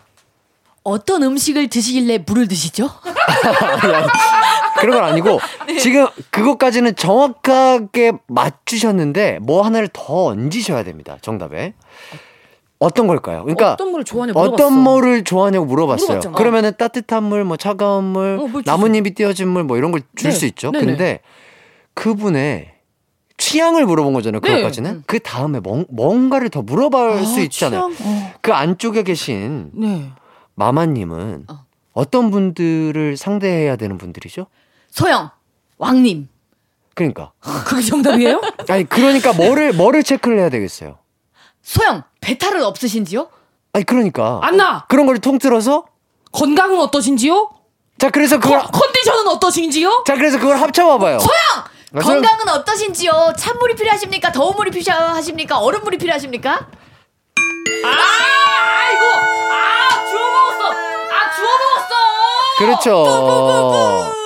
[0.85, 2.91] 어떤 음식을 드시길래 물을 드시죠?
[4.79, 5.41] 그런 건 아니고
[5.81, 11.17] 지금 그것까지는 정확하게 맞추셨는데 뭐 하나를 더 얹으셔야 됩니다.
[11.23, 11.73] 정답에.
[12.79, 13.43] 어떤 걸까요?
[13.43, 14.91] 그러니까 어떤 물을 좋아하냐 어떤 물어봤어.
[15.01, 16.07] 물을 좋아하냐고 물어봤어요.
[16.07, 16.37] 물어봤잖아.
[16.37, 18.63] 그러면은 따뜻한 물, 뭐 차가운 물, 어?
[18.65, 20.31] 나뭇잎이 띄어진 물, 뭐 이런 걸줄 네.
[20.31, 20.71] 수 있죠.
[20.71, 20.85] 네네.
[20.85, 21.21] 근데
[21.95, 22.78] 그분의
[23.49, 24.41] 취향을 물어본 거잖아요.
[24.43, 24.49] 네.
[24.51, 27.91] 그것까지는 그 다음에 뭔, 뭔가를 더 물어볼 수 아, 있잖아요.
[27.97, 28.09] 취향?
[28.11, 28.33] 어.
[28.43, 30.11] 그 안쪽에 계신 네.
[30.55, 32.05] 마마님은 어.
[32.11, 34.47] 떤 분들을 상대해야 되는 분들이죠?
[34.91, 35.31] 소영,
[35.79, 36.29] 왕님.
[36.95, 37.33] 그러니까.
[37.67, 38.41] 그게 정답이에요?
[38.69, 40.99] 아니 그러니까 뭐를 뭐를 체크를 해야 되겠어요.
[41.63, 43.29] 소영, 배탈은 없으신지요?
[43.73, 44.85] 아니 그러니까 안나.
[44.89, 45.87] 그런 걸 통틀어서
[46.33, 47.51] 건강은 어떠신지요?
[47.99, 50.05] 자 그래서 그걸 컨디션은 어떠신지요?
[50.07, 51.19] 자 그래서 그걸 합쳐봐봐요.
[51.19, 51.78] 소영!
[51.95, 53.33] 아, 건강은 어떠신지요?
[53.39, 54.31] 찬물이 필요하십니까?
[54.33, 55.59] 더운 물이 필요하십니까?
[55.59, 56.51] 얼음물이 필요하십니까?
[57.85, 59.05] 아, 아이고!
[59.51, 60.71] 아, 주워 먹었어!
[60.71, 61.95] 아, 주워 먹었어!
[62.59, 64.18] 그렇죠.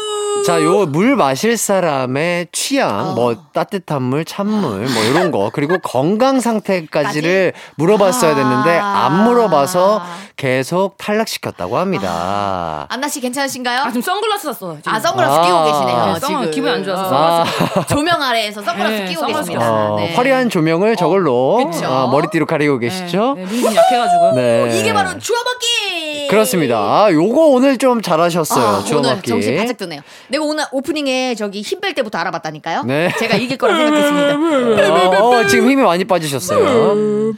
[0.47, 6.40] 자, 요 물 마실 사람의 취향, 뭐 따뜻한 물, 찬물, 뭐 이런 거, 그리고 건강
[6.40, 10.03] 상태까지를 물어봤어야 됐는데 안 물어봐서
[10.36, 12.86] 계속 탈락시켰다고 합니다.
[12.90, 13.80] 안나 씨 괜찮으신가요?
[13.82, 14.76] 아, 지금 선글라스 샀어.
[14.76, 14.93] 지금.
[14.93, 15.43] 아, 선글라스 아.
[15.43, 16.12] 끼고 계시네요.
[16.14, 17.05] 네, 지금 기분이 안 좋아서
[17.43, 17.45] 아.
[17.45, 17.88] 선글라스.
[17.95, 19.72] 조명 아래에서 선글라스 네, 끼고 선글라스 계십니다.
[19.72, 20.14] 어, 네.
[20.14, 21.86] 화려한 조명을 저걸로 그쵸.
[21.86, 23.34] 어, 머리띠로 가리고 계시죠?
[23.36, 24.32] 네, 눈이 약해가지고.
[24.34, 24.78] 네.
[24.80, 26.28] 이게 바로 주워먹기!
[26.28, 26.76] 그렇습니다.
[26.78, 28.66] 아, 요거 오늘 좀 잘하셨어요.
[28.66, 29.28] 아, 주워먹기.
[29.28, 30.01] 정신 바짝 드네요.
[30.33, 32.85] 내가 오늘 오프닝에 저기 힘 뺄 때부터 알아봤다니까요.
[32.85, 33.12] 네.
[33.18, 35.18] 제가 이길 거라 생각했습니다.
[35.22, 37.35] 어, 지금 힘이 많이 빠지셨어요.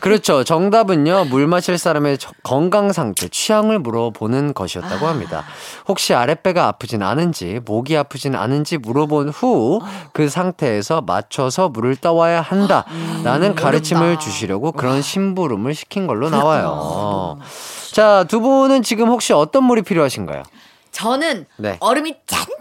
[0.00, 0.42] 그렇죠.
[0.42, 1.26] 정답은요.
[1.26, 5.44] 물 마실 사람의 저- 건강 상태, 취향을 물어보는 것이었다고 합니다.
[5.86, 9.80] 혹시 아랫배가 아프진 않은지, 목이 아프진 않은지 물어본 후
[10.12, 12.84] 그 상태에서 맞춰서 물을 떠와야 한다
[13.24, 17.38] 라는 가르침을 주시려고 그런 심부름을 시킨 걸로 나와요.
[17.92, 20.42] 자, 두 분은 지금 혹시 어떤 물이 필요하신가요?
[20.92, 21.76] 저는 네.
[21.80, 22.54] 얼음이 잔뜩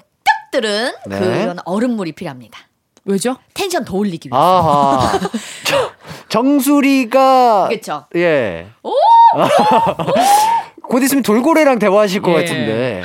[0.52, 1.20] 들은 네.
[1.20, 2.60] 그런 얼음물이 필요합니다.
[3.06, 3.38] 왜죠?
[3.54, 4.38] 텐션 더 올리기 위해서.
[4.44, 5.20] 아하.
[6.30, 8.06] 정수리가 그쵸.
[8.16, 8.68] 예.
[8.84, 8.92] 오!
[10.84, 12.36] 곧 있으면 돌고래랑 대화하실 것 예.
[12.36, 13.02] 같은데.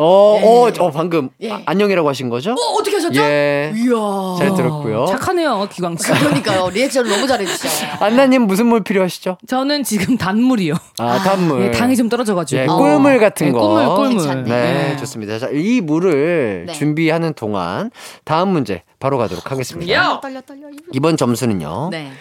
[0.00, 1.50] 어, 어, 어, 방금 예.
[1.50, 2.52] 아, 안녕이라고 하신 거죠?
[2.52, 3.20] 어, 어떻게 하셨죠?
[3.20, 3.72] 예.
[3.74, 4.36] 이야.
[4.38, 5.06] 잘 들었고요.
[5.06, 6.04] 착하네요, 기광 씨.
[6.12, 6.70] 그러니까요.
[6.70, 7.68] 리액션을 너무 잘해주셔.
[8.04, 9.38] 안나님 무슨 물 필요하시죠?
[9.48, 10.74] 저는 지금 단물이요.
[11.00, 11.62] 아, 단물.
[11.62, 12.62] 예, 당이 좀 떨어져가지고.
[12.62, 13.58] 예, 꿀물 같은 예, 거.
[13.58, 14.10] 꿀물, 꿀물.
[14.18, 14.42] 괜찮네.
[14.44, 14.96] 네, 네.
[14.98, 15.40] 좋습니다.
[15.40, 16.72] 자, 이 물을 네.
[16.72, 17.90] 준비하는 동안
[18.22, 19.92] 다음 문제 바로 가도록 하겠습니다.
[19.92, 20.20] 야!
[20.22, 20.68] 떨려 떨려.
[20.92, 21.88] 이번 점수는요.
[21.90, 22.12] 네.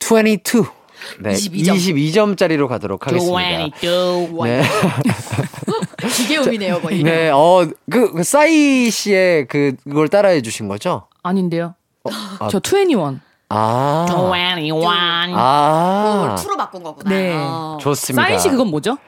[0.00, 0.64] 22.
[1.20, 1.76] 네, 22 점.
[1.76, 3.68] 22점짜리로 가도록 하겠습니다.
[4.44, 4.62] 네.
[6.16, 7.02] 기계음이네요 거의.
[7.02, 11.08] 네, 어, 그, 그 싸이 씨의 그, 그걸 따라해 주신 거죠?
[11.22, 11.74] 아닌데요.
[12.38, 13.20] 아, 저 21.
[13.48, 14.06] 아.
[14.58, 14.82] 21.
[15.36, 16.20] 아.
[16.22, 17.10] 그걸 투로 바꾼 거구나.
[17.10, 17.32] 네.
[17.34, 17.78] 어.
[17.80, 18.26] 좋습니다.
[18.26, 18.98] 싸이 씨 그건 뭐죠?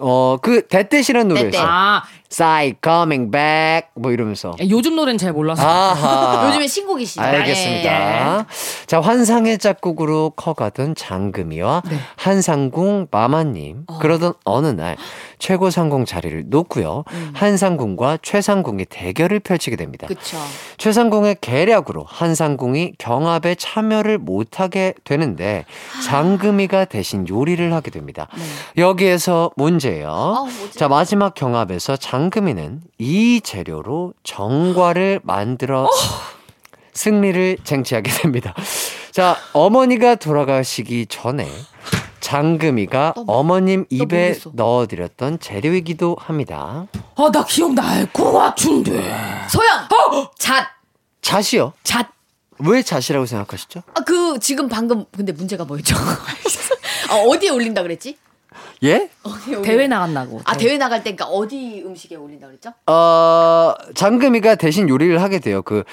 [0.00, 1.48] 어, 그, 대댓이라는 노래.
[1.48, 1.62] 있어요.
[1.66, 2.02] 아,
[2.34, 3.90] 싸이 coming back.
[3.94, 4.56] 뭐 이러면서.
[4.68, 5.62] 요즘 노래는 잘 몰라서.
[5.64, 6.48] 아하.
[6.50, 7.22] 요즘에 신곡이시죠.
[7.22, 8.38] 알겠습니다.
[8.38, 8.44] 네.
[8.86, 11.96] 자, 환상의 짝꿍으로 커가던 장금이와 네.
[12.16, 13.86] 한상궁 마마님.
[14.00, 14.96] 그러던 어느 날
[15.38, 17.04] 최고 상궁 자리를 놓고요.
[17.34, 20.08] 한상궁과 최상궁이 대결을 펼치게 됩니다.
[20.10, 20.16] 음.
[20.16, 20.36] 그쵸.
[20.78, 25.66] 최상궁의 계략으로 한상궁이 경합에 참여를 못하게 되는데
[26.04, 28.26] 장금이가 대신 요리를 하게 됩니다.
[28.76, 30.48] 여기에서 문제예요.
[30.58, 30.76] 뭐지?
[30.76, 35.88] 자 마지막 경합에서 장 금이는 이 재료로 정과를 만들어
[36.92, 38.54] 승리를 쟁취하게 됩니다.
[39.10, 41.48] 자 어머니가 돌아가시기 전에
[42.20, 44.38] 장금이가 어머님 입에.
[44.52, 46.86] 넣어드렸던 재료이기도 합니다.
[47.16, 48.92] 아, 나 기억날 것 같은데.
[49.50, 49.86] 소영.
[50.38, 50.66] 잣.
[51.20, 51.74] 잣이요?
[51.82, 52.08] 잣.
[52.60, 53.82] 왜 잣이라고 생각하시죠?
[53.94, 55.94] 아, 그 지금 방금 근데 문제가 뭐였죠?
[57.10, 58.16] 아, 어디에 올린다 그랬지?
[58.82, 59.08] 예?
[59.22, 59.62] 어디에 올린다?
[59.62, 60.40] 대회 나간다고.
[60.44, 62.72] 아 대회 나갈 때 그러니까 어디 음식에 올린다 그랬죠?
[62.86, 65.62] 어, 장금이가 대신 요리를 하게 돼요.
[65.62, 65.84] 그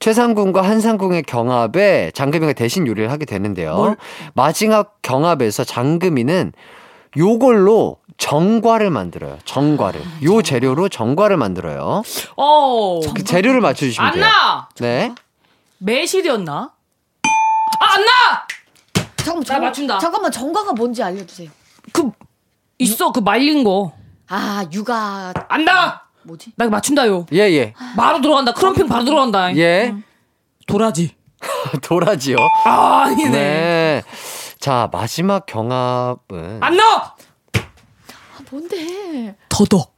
[0.00, 3.96] 최상궁과 한상궁의 경합에 장금이가 대신 요리를 하게 되는데요.
[4.34, 6.52] 마지막 경합에서 장금이는
[7.16, 9.38] 요걸로 정과를 만들어요.
[9.44, 10.00] 정과를.
[10.24, 12.02] 요 재료로 정과를 만들어요.
[12.36, 13.00] 어.
[13.14, 14.24] 그 재료를 맞춰 주시면 돼요.
[14.24, 14.68] 안나!
[14.80, 15.14] 네.
[15.78, 16.70] 매실이었나?
[17.80, 18.46] 아, 안나!
[19.16, 19.98] 잠깐만 나 맞춘다.
[19.98, 21.48] 잠깐만 정가가 뭔지 알려 주세요.
[21.92, 22.10] 그,
[22.78, 23.92] 있어, 그 말린 거.
[24.28, 26.02] 아 육아 안나!
[26.24, 26.52] 뭐지?
[26.56, 27.26] 나 이거 맞춘다요.
[27.32, 27.74] 예, 예.
[27.96, 28.52] 바로 들어간다.
[28.52, 29.54] 크럼핑 바로 들어간다.
[29.56, 29.94] 예.
[30.66, 31.16] 도라지.
[31.82, 32.36] 도라지요.
[32.64, 33.30] 아, 아니네.
[33.30, 34.02] 네.
[34.58, 36.58] 자, 마지막 경합은.
[36.62, 36.84] 안 나!
[37.54, 39.36] 아 뭔데?
[39.48, 39.92] 더덕.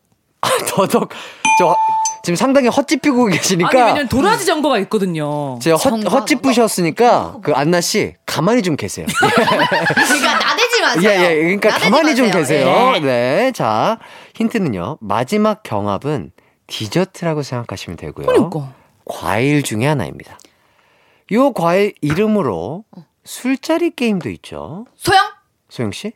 [0.69, 1.11] 더덕.
[1.59, 1.77] 저,
[2.25, 3.69] 지금 상당히 헛짚히고 계시니까.
[3.69, 5.59] 아니, 왜냐면 도라지 정보가 있거든요.
[5.61, 6.05] 제가 헛?
[6.07, 9.07] 헛짚으셨으니까 그 안나 씨 가만히 좀 계세요.
[9.15, 11.11] 그러니까 나대지 마세요.
[11.11, 11.35] 예, 예.
[11.43, 12.41] 그러니까 가만히 좀 마세요.
[12.41, 12.93] 계세요.
[12.97, 13.01] 예.
[13.01, 13.53] 네.
[13.53, 13.99] 자,
[14.35, 14.99] 힌트는요.
[15.01, 16.33] 마지막 경합은
[16.67, 18.27] 디저트라고 생각하시면 되고요.
[18.27, 18.73] 그러니까.
[19.05, 20.39] 과일 중에 하나입니다.
[21.33, 22.85] 요 과일 이름으로
[23.25, 24.87] 술자리 게임도 있죠.
[24.97, 25.21] 소영
[25.69, 26.13] 소영 씨?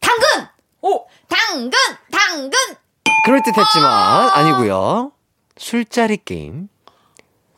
[0.00, 0.26] 당근.
[0.82, 1.72] 오 당근
[2.10, 2.52] 당근.
[3.24, 5.12] 그럴듯했지만 아니고요.
[5.56, 6.68] 술자리 게임.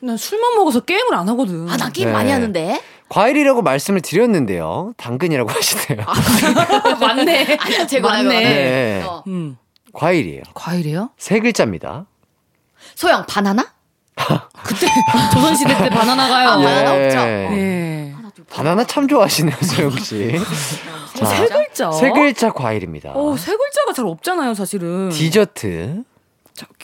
[0.01, 1.68] 난 술만 먹어서 게임을 안 하거든.
[1.68, 2.12] 아 나 게임 네.
[2.12, 2.80] 많이 하는데.
[3.09, 4.92] 과일이라고 말씀을 드렸는데요.
[4.97, 6.05] 당근이라고 하시네요.
[7.01, 7.57] 맞네.
[7.61, 8.28] 아니야 제거 맞네.
[8.40, 9.03] 네.
[9.07, 9.22] 어.
[9.26, 9.57] 음.
[9.92, 10.42] 과일이에요.
[10.55, 11.11] 과일이에요?
[11.16, 12.07] 세 글자입니다.
[12.97, 13.72] 소영 바나나?
[14.64, 14.86] 그때
[15.32, 16.49] 조선시대 때 바나나가요.
[16.49, 17.18] 아, 바나나 없죠?
[17.57, 18.14] 예.
[18.51, 20.32] 바나나 참 좋아하시네요, 소영 씨.
[21.14, 21.90] 자, 세 글자.
[21.92, 23.12] 세 글자 과일입니다.
[23.14, 25.09] 어, 세 글자가 잘 없잖아요, 사실은.
[25.11, 26.03] 디저트.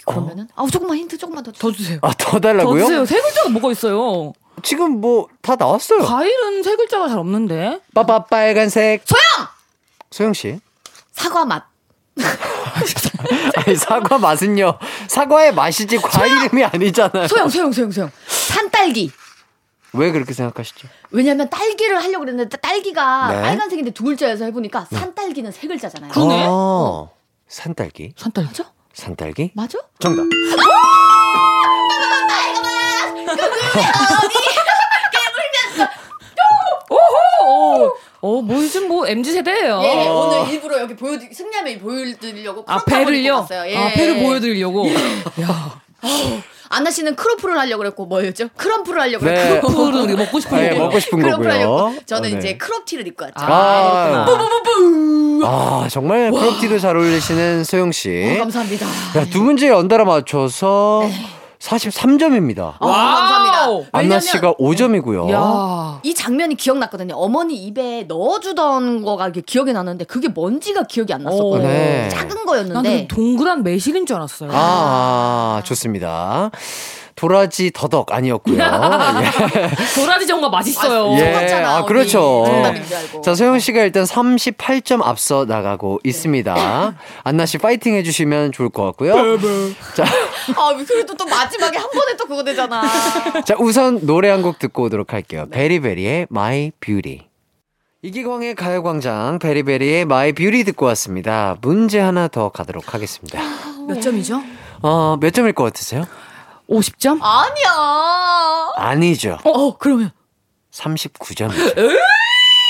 [0.07, 1.53] 그러면은 아 조금만 힌트 조금만 더.
[1.53, 1.99] 더 주세요.
[2.03, 2.85] 아, 더더 달라고요?
[2.85, 3.05] 주세요.
[3.07, 4.33] 세 글자가 뭐가 있어요?
[4.63, 6.01] 지금 뭐 다 나왔어요.
[6.01, 7.81] 과일은 세 글자가 잘 없는데.
[7.95, 9.03] 빠빠 빨간색.
[9.07, 9.49] 소영
[10.11, 10.61] 소영 씨.
[11.13, 11.65] 사과 맛.
[13.57, 14.79] 아니, 사과 맛은요.
[15.09, 17.29] 사과의 맛이지 과일 이름이 아니잖아요.
[17.29, 18.11] 소영 소영 소영 소영.
[18.27, 19.13] 산딸기.
[19.93, 20.89] 왜 그렇게 생각하시죠?
[21.11, 23.43] 왜냐면 딸기를 하려고 그랬는데 딸기가 네.
[23.43, 26.13] 빨간색인데 두 글자여서 해보니까 산딸기는 세 글자잖아요.
[26.13, 26.45] 그러네.
[26.49, 27.11] 어,
[27.49, 28.15] 산딸기.
[28.17, 28.65] 산딸기죠?
[28.93, 29.53] 산딸기?
[29.55, 29.79] 맞아?
[29.99, 30.25] 정답.
[36.91, 37.97] 오호!
[38.23, 39.81] 어, 뭐 요즘 뭐 MZ 세대예요.
[39.83, 43.47] 예, 오늘 일부러 여기 보여드 승리함에 보여드리려고 아, 배를요?
[43.67, 43.77] 예.
[43.77, 44.87] 아, 배를 보여드리려고.
[46.73, 48.49] 안나 씨는 크로플을 하려고 그랬고 뭐였죠?
[48.57, 49.35] 크럼플을 하려고 네.
[49.35, 50.85] 그랬고 크로플을 우리 먹고 싶은 네, 거고요.
[50.85, 51.99] 먹고 싶은 크럼플 하려고 거고요.
[52.07, 52.39] 저는 어, 네.
[52.39, 53.35] 이제 크롭티를 입고 왔죠.
[53.39, 55.49] 아, 그렇구나.
[55.49, 58.35] 아, 정말 크롭티도 잘 어울리시는 소영 씨.
[58.37, 58.87] 어, 감사합니다.
[59.17, 61.03] 야, 두 문제 연달아 맞춰서
[61.61, 62.75] 43점입니다.
[62.81, 63.89] 아, 감사합니다.
[63.93, 65.31] 안나 씨가 5점이고요.
[65.31, 66.01] 야.
[66.03, 67.15] 이 장면이 기억났거든요.
[67.15, 71.69] 어머니 입에 넣어주던 거가 이게 기억이 나는데 그게 뭔지가 기억이 안 났었거든요.
[71.69, 72.09] 네.
[72.09, 74.51] 작은 난 거였는데 그 동그란 매실인 줄 알았어요.
[74.53, 76.51] 아, 좋습니다.
[77.21, 78.57] 도라지 더덕 아니었고요.
[78.63, 79.95] 예.
[79.95, 81.15] 도라지 정가 맛있어요.
[81.19, 81.85] 예, 속았잖아, 아.
[81.85, 82.47] 그렇죠.
[82.47, 83.21] 알고.
[83.21, 86.95] 자, 소영 씨가 일단 38점 앞서 나가고 있습니다.
[87.25, 89.39] 안나 씨 파이팅 해 주시면 좋을 것 같고요.
[89.95, 90.05] 자,
[90.57, 92.83] 아, 그래도 또 마지막에 한 번에 또 그거 되잖아.
[93.45, 95.45] 자, 우선 노래 한 곡 듣고 오도록 할게요.
[95.51, 97.27] 베리베리의 My Beauty.
[98.01, 101.57] 이기광의 가요광장 베리베리의 My Beauty 듣고 왔습니다.
[101.61, 103.39] 문제 하나 더 가도록 하겠습니다.
[103.87, 104.41] 몇 점이죠?
[104.81, 106.07] 어, 몇 점일 것 같으세요?
[106.71, 107.19] 50점?
[107.21, 108.71] 아니야.
[108.77, 109.39] 아니죠.
[109.45, 110.13] 어, 어 그러면
[110.73, 111.51] 39점이죠.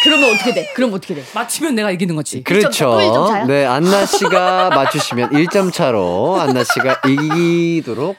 [0.02, 0.72] 그러면 어떻게 돼?
[0.74, 1.22] 그럼 어떻게 돼?
[1.34, 2.42] 맞히면 내가 이기는 거지.
[2.42, 2.92] 그렇죠.
[2.92, 3.46] 또 일점 차요?
[3.46, 8.16] 네, 안나 씨가 맞추시면 1점 차로 안나 씨가 이기도록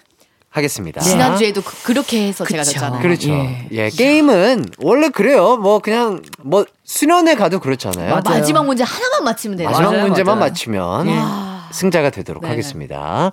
[0.51, 1.01] 하겠습니다.
[1.01, 2.73] 지난주에도 그, 렇게 해서 제가 그쵸.
[2.73, 3.01] 졌잖아요.
[3.01, 3.29] 그렇죠.
[3.29, 3.67] 예.
[3.71, 3.89] 예.
[3.89, 5.55] 게임은 원래 그래요.
[5.57, 8.09] 뭐 그냥 뭐 수련회 가도 그렇잖아요.
[8.09, 8.21] 맞아요.
[8.39, 9.69] 마지막 문제 하나만 맞히면 돼요.
[9.69, 10.49] 마지막 맞아요, 문제만 맞아요.
[10.51, 11.50] 맞추면 예.
[11.71, 12.51] 승자가 되도록 네네.
[12.51, 13.31] 하겠습니다.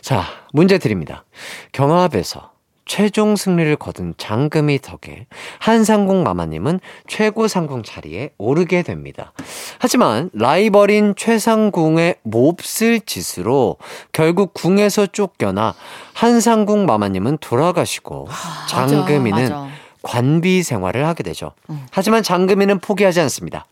[0.00, 1.24] 자, 문제 드립니다.
[1.72, 2.50] 경합에서
[2.86, 5.26] 최종 승리를 거둔 장금이 덕에
[5.60, 9.32] 한상궁 마마님은 최고 상궁 자리에 오르게 됩니다.
[9.78, 13.76] 하지만 라이벌인 최상궁의 몹쓸 짓으로
[14.12, 15.74] 결국 궁에서 쫓겨나
[16.14, 18.26] 한상궁 마마님은 돌아가시고
[18.68, 19.68] 장금이는 맞아.
[20.02, 21.52] 관비 생활을 하게 되죠.
[21.92, 23.66] 하지만 장금이는 포기하지 않습니다.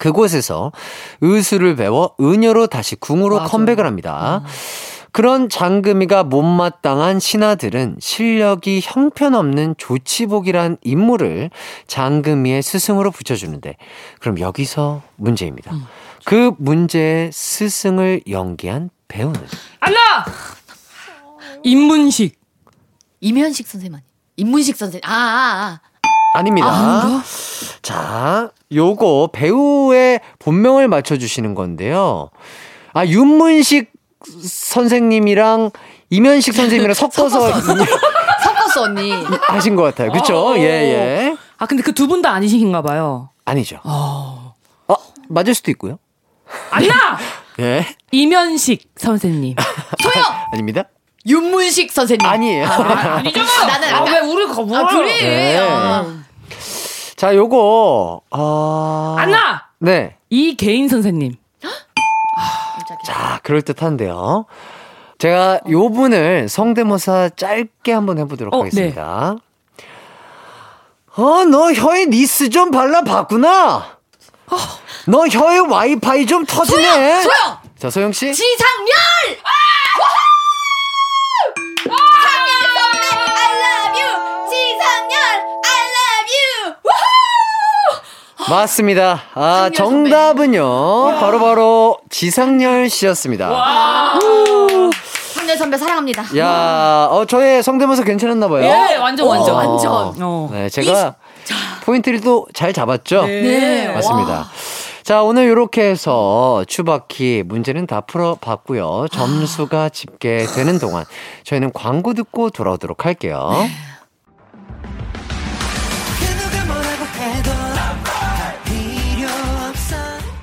[0.00, 0.72] 그곳에서
[1.20, 3.50] 의술을 배워 은여로 다시 궁으로 맞아.
[3.50, 4.42] 컴백을 합니다.
[5.12, 11.50] 그런 장금이가 못마땅한 신하들은 실력이 형편없는 조치복이란 인물을
[11.86, 13.76] 장금이의 스승으로 붙여주는데
[14.20, 15.72] 그럼 여기서 문제입니다.
[16.24, 19.40] 그 문제의 스승을 연기한 배우는
[19.80, 19.98] 안나!
[21.62, 22.38] 임문식.
[23.20, 24.04] 임현식 선생님 아니?
[24.36, 25.02] 임문식 선생님.
[25.04, 25.89] 아, 아, 아
[26.42, 26.68] 닙니다.
[26.70, 27.22] 아,
[27.82, 32.30] 자, 요거 배우의 본명을 맞춰주시는 건데요.
[32.92, 33.90] 아, 윤문식
[34.42, 35.70] 선생님이랑
[36.10, 37.60] 이면식 선생님이랑 섞어서 아.
[37.60, 39.12] 섞었어 언니.
[39.48, 40.12] 하신 것 같아요.
[40.12, 40.36] 그쵸?
[40.36, 40.56] 어.
[40.56, 41.36] 예, 예.
[41.58, 43.30] 아, 근데 그 두 분 다 아니신가 봐요.
[43.44, 43.80] 아니죠.
[43.84, 44.54] 어.
[44.88, 44.94] 어,
[45.28, 45.98] 맞을 수도 있고요.
[46.70, 47.18] 안나!
[47.60, 47.86] 예.
[48.12, 49.54] 이면식 선생님.
[50.02, 50.24] 소영.
[50.52, 50.84] 아닙니다.
[51.30, 52.26] 윤문식 선생님.
[52.26, 52.66] 아니에요.
[52.66, 53.66] 아니잖아요.
[53.66, 55.20] 나는 아, 아까- 왜 우리가 뭐 아, 그래.
[55.22, 55.58] 네.
[55.58, 56.06] 어.
[57.16, 59.16] 자, 요거, 어.
[59.18, 59.66] 안나!
[59.78, 60.16] 네.
[60.30, 61.36] 이 개인 선생님.
[63.04, 64.46] 자, 그럴 듯한데요.
[65.18, 69.36] 제가 요 분을 성대모사 짧게 한번 해보도록 어, 하겠습니다.
[71.16, 73.98] 어, 너 혀에 니스 좀 발라봤구나.
[75.06, 76.82] 너 혀에 와이파이 좀 터지네.
[76.82, 77.22] 소영!
[77.22, 77.58] 소영!
[77.78, 78.32] 자, 소영 씨.
[78.32, 78.88] 지상렬!
[79.36, 80.19] 상
[88.50, 89.22] 맞습니다.
[89.34, 89.70] 아.
[89.74, 91.18] 정답은요.
[91.20, 93.48] 바로바로 지상렬 씨였습니다.
[95.34, 96.24] 상렬 선배 사랑합니다.
[96.36, 98.64] 야, 어, 저의 성대모사 괜찮았나 봐요.
[98.64, 99.54] 예, 완전, 완전.
[99.54, 99.92] 어, 완전.
[100.20, 100.48] 어.
[100.52, 101.14] 네, 제가
[101.84, 103.26] 포인트를 또 잘 잡았죠?
[103.26, 103.88] 네.
[103.88, 104.48] 맞습니다.
[105.04, 109.06] 자, 오늘 이렇게 해서 추바키 문제는 다 풀어봤고요.
[109.10, 111.04] 점수가 집계되는 동안
[111.44, 113.50] 저희는 광고 듣고 돌아오도록 할게요.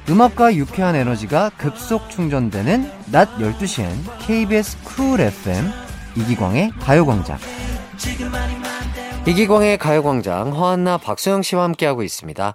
[0.10, 3.92] 음악과 유쾌한 에너지가 급속 충전되는 낮 12시엔
[4.26, 5.70] KBS 쿨 FM
[6.16, 7.38] 이기광의 가요광장.
[9.26, 12.54] 이기광의 가요광장 허안나 박소영 씨와 함께하고 있습니다.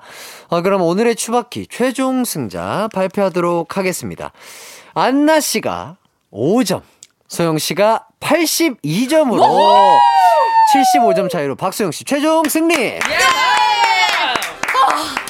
[0.48, 4.32] 어, 그럼 오늘의 추바키 최종 승자 발표하도록 하겠습니다.
[4.94, 5.96] 안나 씨가
[6.32, 6.80] 5점,
[7.28, 9.98] 소영 씨가 82점으로
[10.96, 12.98] 75점 차이로 박소영 씨 최종 승리!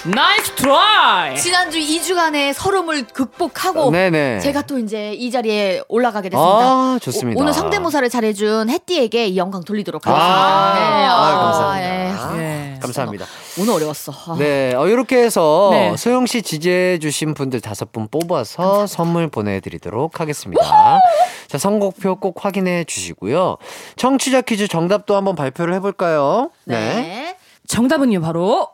[0.05, 1.37] nice try!
[1.36, 4.40] 지난주 2주간의 설움을 극복하고 네네.
[4.40, 6.59] 제가 또 이제 이 자리에 올라가게 됐습니다.
[6.59, 7.40] 아, 좋습니다.
[7.40, 10.74] 오, 늘 성대모사를 잘해준 햇띠에게 이 영광 돌리도록 아, 하겠습니다.
[10.74, 12.36] 네, 아, 아, 감사합니다.
[12.36, 12.78] 예.
[12.80, 13.26] 감사합니다.
[13.61, 14.12] 오늘 어려웠어.
[14.26, 14.36] 아.
[14.40, 15.96] 네, 어, 이렇게 해서 네.
[15.96, 20.98] 소영 씨 지지해주신 분들 다섯 분 뽑아서 선물 보내드리도록 하겠습니다.
[21.46, 23.57] 자, 선곡표 꼭 확인해 주시고요.
[23.94, 26.50] 청취자 퀴즈 정답도 한번 발표를 해볼까요?
[26.64, 27.36] 네.
[27.68, 28.68] 정답은요, 바로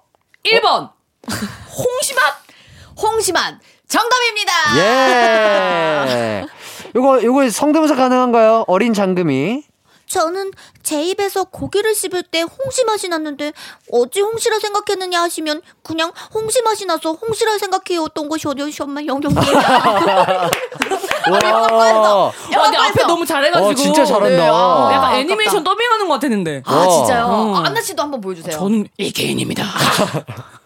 [0.46, 0.97] 1번!
[1.30, 2.34] 홍시맛!
[3.00, 3.54] 홍시맛!
[3.88, 4.52] 정답입니다!
[4.78, 6.46] 예.
[6.94, 8.64] 요거, 요거 성대모사 가능한가요?
[8.66, 9.62] 어린 장금이.
[10.06, 10.52] 저는
[10.82, 13.52] 제 입에서 고기를 씹을 때 홍시 맛이 났는데
[13.92, 19.36] 어찌 홍시라 생각했느냐 하시면 그냥 홍시 맛이 나서 홍시라 생각해왔던 것이 어디셨만 영영님
[21.30, 21.30] 와.
[21.30, 22.32] 와,
[22.64, 23.68] 근데 앞에 너무 잘해가지고.
[23.68, 24.28] 어, 진짜 잘한다.
[24.30, 26.62] 네, 아, 약간 아, 애니메이션 더빙하는 것 같았는데.
[26.64, 26.88] 아, 와.
[26.88, 27.26] 진짜요?
[27.26, 27.56] 어.
[27.56, 28.56] 아, 안나 씨도 한번 보여주세요.
[28.56, 29.62] 저는 이 개인입니다.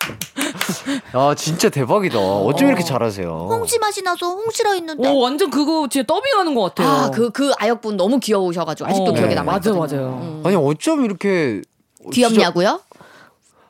[1.12, 2.18] 아, 진짜 대박이다.
[2.18, 3.48] 어쩜 이렇게 잘하세요?
[3.50, 6.88] 홍시 맛이 나서 홍시라 했는데 오, 완전 그거 진짜 더빙하는 것 같아요.
[6.88, 9.14] 아, 그, 그 아역분 너무 귀여우셔가지고 아직도 어.
[9.14, 9.34] 기억에 네.
[9.36, 9.78] 남아 있거든요.
[9.78, 10.42] 맞아요, 맞아요.
[10.44, 11.62] 아니, 어쩜 이렇게.
[12.12, 12.80] 귀엽냐고요?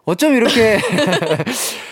[0.05, 0.81] 어쩜 이렇게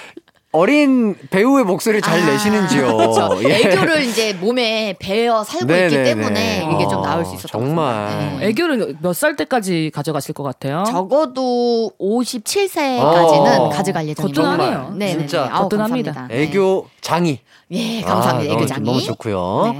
[0.53, 2.96] 어린 배우의 목소리를 잘 내시는지요.
[2.98, 3.38] 그렇죠.
[3.48, 3.61] 예.
[3.61, 6.05] 애교를 이제 몸에 배어 살고 있기 네네네.
[6.05, 8.38] 때문에 이게 좀 나올 수 어, 있었던 정말.
[8.42, 10.82] 애교를 몇 살 때까지 가져가실 것 같아요?
[10.88, 13.68] 적어도 57세까지는 어.
[13.68, 14.42] 가져갈 예정입니다.
[14.42, 14.94] 거뜬하네요.
[14.96, 15.48] 네, 진짜.
[15.53, 16.28] 아우, 거뜬합니다.
[16.30, 17.38] 애교 장이.
[17.72, 18.51] 예, 감사합니다.
[18.51, 18.84] 아, 애교 너무, 장이.
[18.86, 19.76] 너무 좋고요.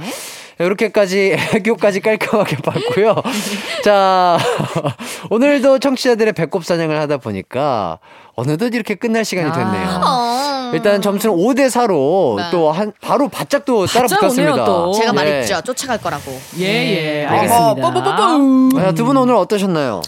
[0.65, 3.15] 이렇게까지 애교까지 깔끔하게 봤고요.
[3.83, 4.37] 자,
[5.29, 7.99] 오늘도 청취자들의 배꼽 사냥을 하다 보니까
[8.35, 10.01] 어느덧 이렇게 끝날 시간이 됐네요.
[10.03, 10.71] 어.
[10.73, 12.43] 일단 점수는 5대 4로 네.
[12.51, 14.53] 또한 바로 바짝 또 따라 바짝 붙었습니다.
[14.53, 14.91] 오네요, 또.
[14.93, 15.15] 제가 네.
[15.15, 15.61] 말했죠.
[15.61, 16.31] 쫓아갈 거라고.
[16.59, 17.25] 예, 예, 네.
[17.25, 17.87] 알겠습니다.
[18.87, 20.01] 아, 두 분 오늘 어떠셨나요?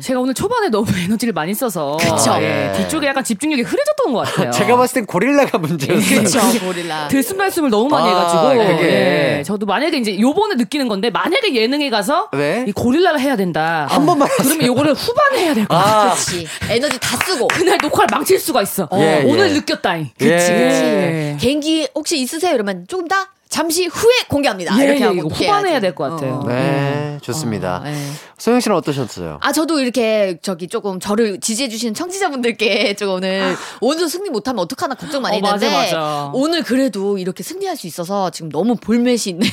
[0.00, 2.36] 제가 오늘 초반에 너무 에너지를 많이 써서 그쵸.
[2.40, 2.78] 예, 예.
[2.78, 4.50] 뒤쪽에 약간 집중력이 흐려졌던 것 같아요.
[4.52, 6.22] 제가 봤을 땐 고릴라가 문제였어요.
[6.22, 7.08] 그쵸, 고릴라.
[7.12, 9.38] 들숨날숨을 너무 많이 아, 해가지고 그게.
[9.38, 12.64] 예, 저도 만약에 이제 요번에 느끼는 건데 만약에 예능에 가서 네?
[12.66, 13.86] 이 고릴라를 해야 된다.
[13.88, 16.00] 한 번만 그러면 요거를 후반에 해야 될 것 같아.
[16.00, 16.04] 아.
[16.14, 16.46] 그렇지.
[16.70, 17.48] 에너지 다 쓰고.
[17.48, 18.88] 그날 녹화를 망칠 수가 있어.
[18.94, 19.52] 예, 오늘 예.
[19.54, 20.10] 느꼈다잉.
[20.20, 20.24] 예.
[20.24, 20.82] 그치, 그치.
[20.82, 21.36] 예.
[21.40, 22.54] 개인기 혹시 있으세요?
[22.54, 23.16] 이러면 조금 더
[23.52, 24.74] 잠시 후에 공개합니다.
[24.80, 25.46] 예, 이렇게 예, 하고 이거 복귀해야지.
[25.46, 26.42] 후반에 해야 될 것 같아요.
[26.48, 27.82] 네, 좋습니다.
[27.84, 27.94] 어, 예.
[28.38, 29.38] 소영 씨는 어떠셨어요?
[29.42, 34.94] 아, 저도 이렇게 저기 조금 저를 지지해 주시는 청취자분들께 좀 오늘 오늘 승리 못하면 어떡하나
[34.94, 36.30] 걱정 많이 어, 맞아, 했는데 맞아.
[36.32, 39.52] 오늘 그래도 이렇게 승리할 수 있어서 지금 너무 볼맷이 있네요.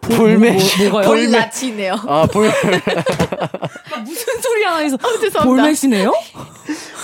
[0.00, 0.88] 볼메시.
[0.88, 1.08] 뭐, 뭐가요?
[1.08, 1.94] 볼낯이 있네요.
[2.06, 2.46] 아, 볼,
[4.04, 5.44] 무슨 소리 하나 해서 죄송합니다.
[5.44, 6.12] 볼메시네요?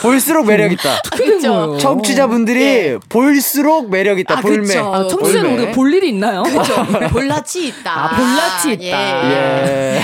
[0.03, 1.03] 볼수록 매력있다.
[1.13, 1.79] 그렇죠.
[1.79, 4.39] 청취자분들이 볼수록 매력있다.
[4.39, 4.77] 아, 볼매.
[4.79, 5.57] 아, 청취자는 볼매.
[5.63, 6.43] 우리가 볼 일이 있나요?
[6.43, 6.75] 그렇죠.
[7.11, 8.05] 볼낯이 있다.
[8.05, 9.31] 아, 볼낯이 있다.
[9.31, 9.97] 예.
[9.99, 10.03] 예.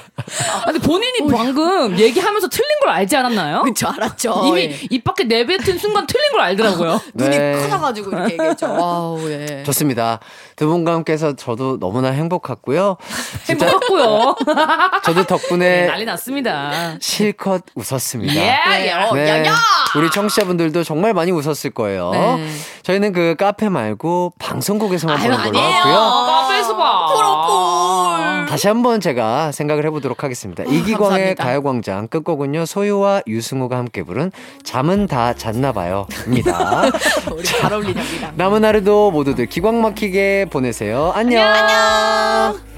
[0.52, 3.62] 아, 근데 본인이 방금 얘기하면서 틀린 걸 알지 않았나요?
[3.66, 4.42] 그쵸, 알았죠.
[4.46, 4.78] 이미 예.
[4.90, 7.00] 입 밖에 내뱉은 순간 틀린 걸 알더라고요.
[7.14, 7.52] 눈이 네.
[7.60, 8.72] 커져가지고 이렇게 얘기했죠.
[8.72, 9.62] wow, 예.
[9.64, 10.20] 좋습니다.
[10.56, 12.96] 두 분과 함께해서 저도 너무나 행복했고요.
[13.44, 14.36] 진짜 행복했고요.
[15.04, 16.96] 저도 덕분에 네, 난리 났습니다.
[17.00, 18.34] 실컷 웃었습니다.
[18.34, 19.28] 예, 네, 어, 네.
[19.28, 19.54] 야, 야!
[19.96, 22.10] 우리 청취자분들도 정말 많이 웃었을 거예요.
[22.12, 22.48] 네.
[22.82, 25.80] 저희는 그 카페 말고 방송국에서만 아유, 보는 걸로 아니에요.
[25.80, 26.26] 하고요.
[26.26, 27.06] 카페에서 봐.
[28.54, 30.62] 다시 한번 제가 생각을 해보도록 하겠습니다.
[30.62, 31.42] 이기광의 감사합니다.
[31.42, 34.30] 가요광장 끝곡은요 소유와 유승우가 함께 부른
[34.62, 36.82] 잠은 다 잤나봐요입니다.
[37.34, 38.30] 우리 잘 어울리답니다.
[38.36, 41.10] 남은 하루도 모두들 기광 막히게 보내세요.
[41.16, 41.42] 안녕.
[41.42, 42.73] 안녕.